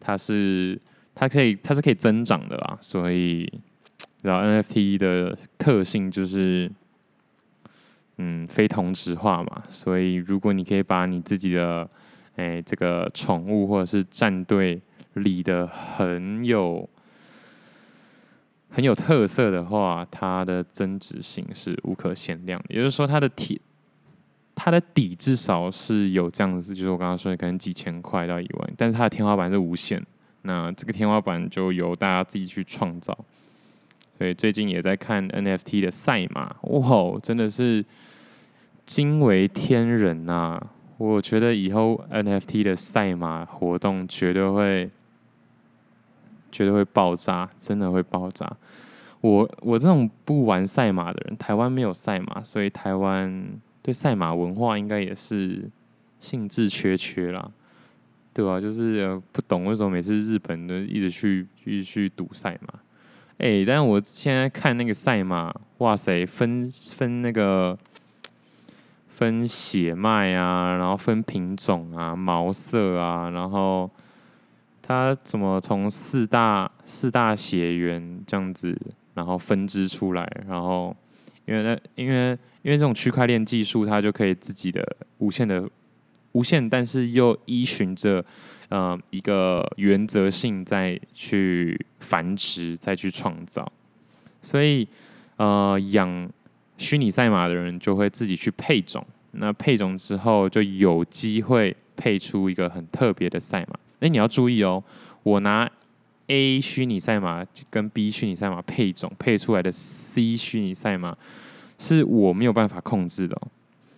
[0.00, 0.80] 它是
[1.14, 3.52] 它可以它是可以增长的啦，所以
[4.22, 6.72] 然后 NFT 的特性就是，
[8.16, 11.86] 嗯，非同质化嘛，所以如果你可以把你自己的
[12.36, 14.80] 哎这个宠物或者是战队。
[15.16, 16.88] 理的很有
[18.68, 22.62] 很有特色的话，它的增值性是无可限量。
[22.68, 23.60] 也就是说，它的底
[24.54, 30.02] 它的底至少是有这样子，就是我刚刚说的，可能几千块到一万，但是它的天花板是无限。
[30.42, 33.16] 那这个天花板就由大家自己去创造。
[34.18, 37.84] 所以最近也在看 NFT 的赛马，哇，真的是
[38.84, 40.60] 惊为天人呐、
[40.98, 44.90] 我觉得以后 NFT 的赛马活动绝对会。
[46.56, 48.50] 绝对会爆炸，真的会爆炸。
[49.20, 53.46] 我我这种不玩赛马的人，台湾没有赛马，所以台湾
[53.82, 55.68] 对赛马文化应该也是
[56.18, 57.50] 兴致缺缺啦，
[58.32, 58.58] 对吧？
[58.58, 62.78] 就是不懂为什么每次日本的一直去一直去赌赛马，
[63.36, 67.76] 哎、但我现在看那个赛马，哇塞，分分那个
[69.08, 73.90] 分血脉啊，然后分品种啊，毛色啊，然后
[74.86, 78.78] 它怎么从四大四大血缘这样子，
[79.14, 80.94] 然后分支出来，然后
[81.46, 82.30] 因为那因为
[82.62, 85.68] 因为这种区块链技术，它就可以自己的无限的。
[86.32, 88.22] 无限，但是又依循着，
[88.68, 93.72] 呃，一个原则性再去繁殖，再去创造。
[94.42, 94.86] 所以，
[95.36, 96.28] 呃，养
[96.76, 99.02] 虚拟赛马的人就会自己去配种。
[99.30, 103.78] 那配种之后，就有机会配出一个很特别的赛马。
[104.00, 104.82] 哎，你要注意哦，
[105.22, 105.70] 我拿
[106.28, 111.16] A 虚拟赛马跟 B 虚拟赛马配种，配出来的 C 虚拟赛马
[111.78, 113.40] 是我没有办法控制的。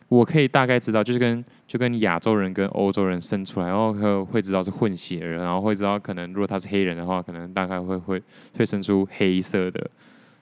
[0.09, 8.22] 我可以大概知道，就是跟就跟亚洲人跟欧洲人生出来，然后会会知道是混血人，然后会知道可能如果他是黑人的话，可能大概会会
[8.57, 9.90] 会生出黑色的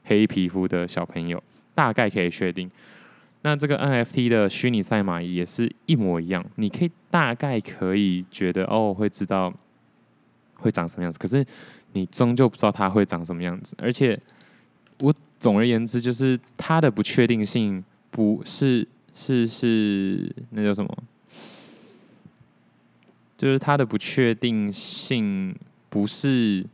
[0.04, 1.42] 黑皮肤的小朋友，
[1.74, 2.70] 大概可以确定。
[3.46, 9.54] 那这个 NFT 的虚拟赛马也是一模一样，你可以大概可以觉得哦，会知道
[10.54, 11.46] 会长什么样子，可是
[11.92, 13.76] 你终究不知道它会长什么样子。
[13.78, 14.20] 而且
[14.98, 18.88] 我总而言之，就是它的不确定性不是。
[19.14, 20.94] 是是，那叫什么？
[23.38, 25.54] 就是它的不确定性
[25.88, 26.66] 不是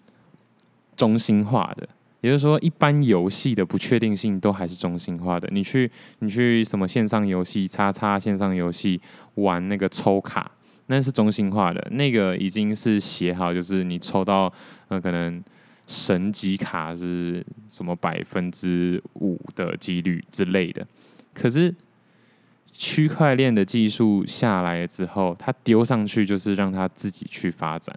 [0.97, 1.89] 中心化的，
[2.23, 5.47] 也就是说，一般游戏的不确定性都还是中心化的。
[5.53, 8.99] 你去你去什么线上游戏，叉叉线上游戏
[9.35, 10.51] 玩那个抽卡，
[10.87, 14.51] 那是中心化的，那个已经是写好，就是你抽到
[14.89, 15.45] 呃可能
[15.87, 20.87] 神级卡是什么百分之五的几率之类的，
[21.35, 21.75] 可是。
[22.75, 27.95] 区块链的技术下来之后，它丢上去就是让它自己去发展。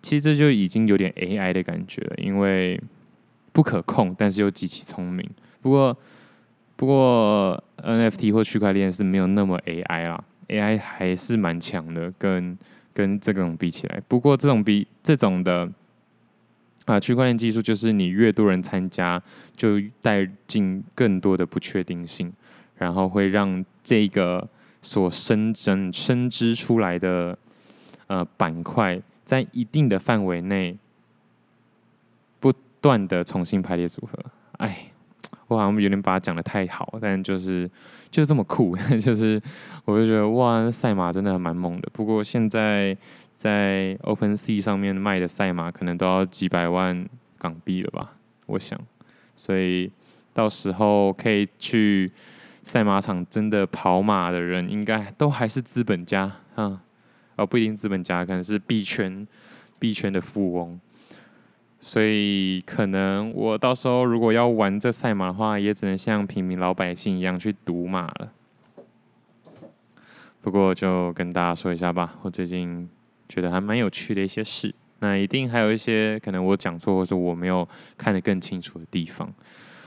[0.00, 2.80] 其实这就已经有点 AI 的感觉了，因为
[3.56, 5.26] 不可控，但是又极其聪明。
[5.62, 5.96] 不过，
[6.76, 12.58] 不过 NFT 或区块链是没有那么 AI 啦，AI 还是蛮强的，跟
[12.92, 14.02] 跟这种比起来。
[14.06, 15.66] 不过这种比这种的
[16.84, 19.22] 啊，区块链技术就是你越多人参加，
[19.56, 22.30] 就带进更多的不确定性。
[22.76, 24.46] 然后会让这个
[24.82, 27.38] 所生成、生织出来的
[28.08, 30.76] 呃板块，在一定的范围内
[32.86, 34.18] 断的重新排列组合。
[34.58, 34.90] 哎，
[35.48, 37.68] 我好像有点把它讲的太好，但就是
[38.10, 39.42] 就是这么酷， 就是
[39.84, 41.88] 我就觉得哇，赛马真的蛮猛的。
[41.92, 42.96] 不过现在
[43.34, 47.04] 在 OpenSea 上面卖的赛马，可能都要几百万
[47.38, 48.12] 港币了吧？
[48.46, 48.78] 我想，
[49.34, 49.90] 所以
[50.32, 52.10] 到时候可以去。
[52.66, 56.22] 赛马场真的跑马的人，应该都还是资本家
[56.56, 56.82] 啊，
[57.36, 59.24] 哦，不一定资本家，可能是币圈
[59.78, 60.80] 币圈的富翁。
[61.86, 68.32] 所以可能我到时候如果要玩这赛马的话，也只能像平民老百姓一样去赌马了。
[70.42, 72.90] 不过就跟大家说一下吧，我最近
[73.28, 74.74] 觉得还蛮有趣的一些事。
[74.98, 77.66] 那一定还有一些可能我讲错，或是我没有
[77.96, 79.32] 看得更清楚的地方。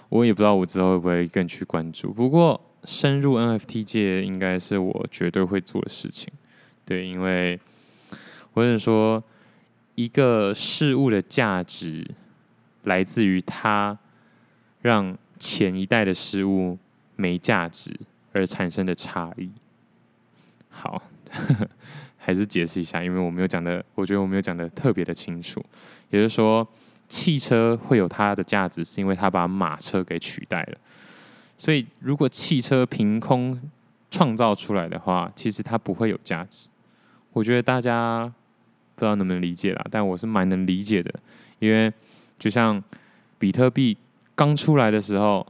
[0.08, 2.14] 我也不知道我之后会不会更去关注。
[2.14, 2.60] 不过。
[2.86, 6.32] 深入 NFT 界应该是我绝对会做的事情，
[6.86, 7.60] 对，因为
[8.54, 9.22] 或者说
[10.00, 12.10] 一个事物的价值
[12.84, 13.98] 来自于它
[14.82, 16.78] 让前一代的事物
[17.18, 17.94] 没价值
[18.32, 19.52] 而产生的差异。
[20.70, 21.04] 好，
[22.18, 25.62] 还是解释一下，因为我没有讲的，我觉得我没有讲的特别的清楚。
[26.10, 26.66] 也就是说，
[27.10, 30.78] 汽车会有它的价值，是因为它把马车给取代了。
[31.58, 33.62] 所以，如果汽车凭空
[34.10, 36.70] 创造出来的话，其实它不会有价值。
[37.34, 38.32] 我觉得大家
[39.00, 41.14] 不知道能不能理解啦，但我是蛮能理解的。
[41.60, 41.92] 因为
[42.38, 42.84] 就像
[43.38, 43.98] 比特币
[44.36, 45.46] 刚出来的时候，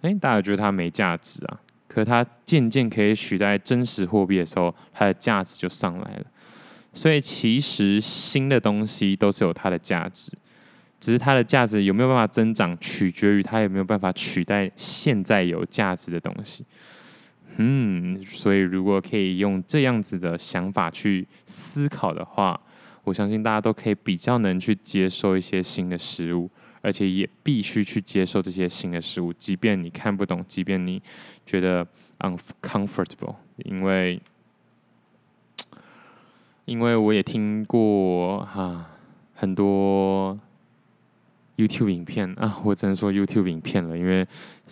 [0.00, 1.60] 哎，大家觉得它没价值啊。
[1.86, 6.24] 可它渐渐可以取代真实货币的时候，它的价值就上来了。
[6.92, 10.32] 所以，其实新的东西都是有它的价值。
[10.98, 16.64] 只是它的价值有没有办法增长，取决于它有没有办法取代现在有价值的东西。
[17.56, 22.60] 嗯，所以如果可以用这样子的想法去思考的话，
[23.04, 26.50] 我相信大家都可以比较能去接受一些新的事物，
[26.80, 31.00] 而且也必须去接受这些新的事物，即便你看不懂，即便你
[31.46, 31.86] 觉得
[32.18, 34.20] uncomfortable，因为
[36.64, 38.90] 因为我也听过哈、啊、
[39.34, 40.38] 很多。
[41.56, 44.26] YouTube 影片啊，我只能说 YouTube 影片了，因为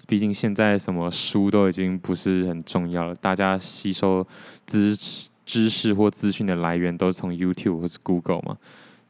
[0.08, 4.26] 毕竟现在什么书都已经不是很重要了，大家吸收
[4.66, 8.56] 知识知识或资讯的来源都是从 YouTube 或是 Google 嘛。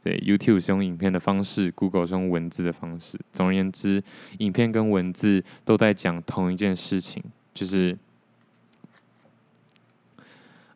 [0.03, 3.16] 对，YouTube 是用影片的方式，Google 是用文字的方式。
[3.33, 4.03] 总而言之，
[4.39, 7.23] 影片跟文字都在讲同一件事情，
[7.55, 7.97] 就是，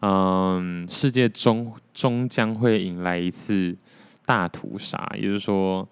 [0.00, 3.76] 嗯，世界终终将会迎来一次
[4.24, 5.88] 大屠杀，也就是说，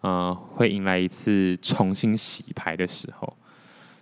[0.00, 3.36] 呃，会迎来一次重新洗牌的时候。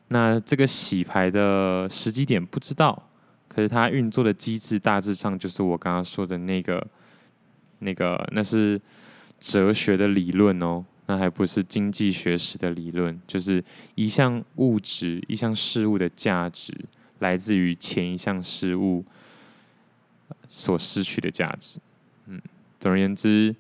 [0.09, 3.11] 那这个洗牌的时机点不知道，
[3.49, 6.87] 可是它运作的机制大致上就是我刚刚说的那个。
[7.81, 8.81] 那个那是
[9.39, 13.21] 哲学的理论哦，那还不是经济学史的理论。
[13.27, 13.63] 就是
[13.95, 16.73] 一项物质、一项事物的价值
[17.19, 19.05] 来自于前一项事物
[20.47, 21.79] 所失去的价值。
[22.27, 22.41] 嗯，
[22.81, 23.55] 总而言之，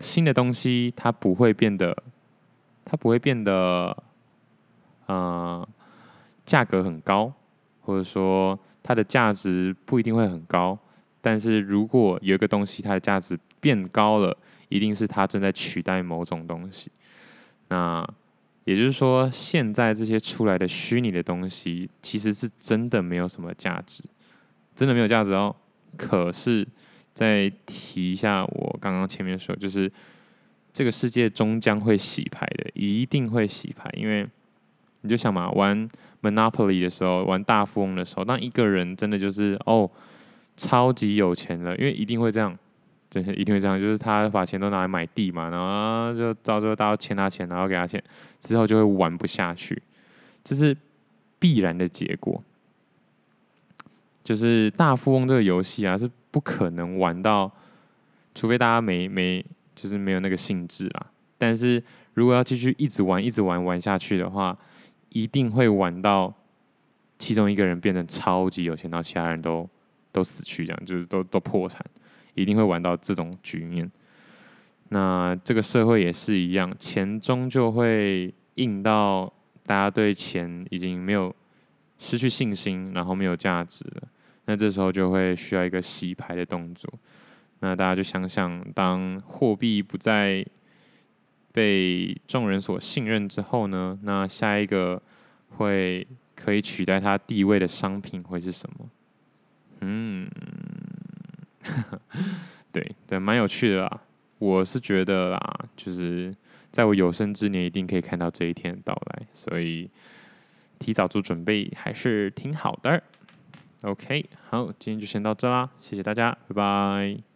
[0.00, 1.96] 新的东西它不会变得，
[2.84, 3.96] 它不会变得，
[5.06, 5.68] 呃，
[6.44, 7.32] 价格很高，
[7.80, 10.78] 或者说它的价值不一定会很高。
[11.20, 14.36] 但是如果有一个东西它的价值变高了，
[14.68, 16.90] 一定是它正在取代某种东西。
[17.68, 18.04] 那
[18.64, 24.02] 也就是说，现在这些出来的虚拟的东西，其实是真的没有什么价值，
[24.74, 25.54] 真的没有价值哦。
[25.96, 26.66] 可是
[27.14, 29.90] 再提一下，我刚刚前面说，就是
[30.72, 33.90] 这个世界终将会洗牌的，一定会洗牌。
[33.94, 34.28] 因为
[35.02, 35.88] 你就想嘛，玩
[36.22, 39.90] Monopoly 的时候，玩大富翁的时候，当一个人真的就是哦。
[40.54, 42.56] 超级有钱了，因为一定会这样，
[43.08, 48.00] 真的一定会这样，就是他把钱都拿来买地嘛，然后就到最后大家欠他钱，然后给他钱，
[48.38, 49.82] 之后就会玩不下去，
[50.44, 50.76] 这是
[51.38, 52.44] 必然的结果。
[54.22, 57.48] 就是大富翁这个游戏啊，是不可能玩到，
[58.34, 61.06] 除非大家没没就是没有那个兴致啊。
[61.38, 61.80] 但是
[62.14, 64.58] 如果要继续一直玩，一直玩玩下去的话，
[65.10, 66.34] 一定会玩到
[67.16, 69.68] 其中一个人变成超级有钱，到其他人都。
[70.14, 71.82] 都死去，这样就是都都破产，
[72.34, 73.90] 一定会玩到这种局面。
[74.90, 79.32] 那这个社会也是一样，钱终究会硬到
[79.64, 81.34] 大家对钱已经没有
[81.98, 84.02] 失去信心，然后没有价值了。
[84.46, 86.92] 那这时候就会需要一个洗牌的动作。
[87.60, 90.44] 那大家就想想，当货币不再
[91.52, 93.98] 被众人所信任之后呢？
[94.02, 95.00] 那下一个
[95.50, 98.90] 会可以取代它地位的商品会是什么？
[99.82, 100.28] 嗯，
[102.72, 104.00] 对对，蛮有趣的啦。
[104.38, 105.40] 我是觉得啦，
[105.76, 106.34] 就是
[106.72, 109.88] 在我有生之年一定可以看到这一天的到来，所以
[110.80, 113.00] 提早做准备还是挺好的。
[113.82, 117.31] OK，好，今天就先到这啦，谢谢大家，拜拜。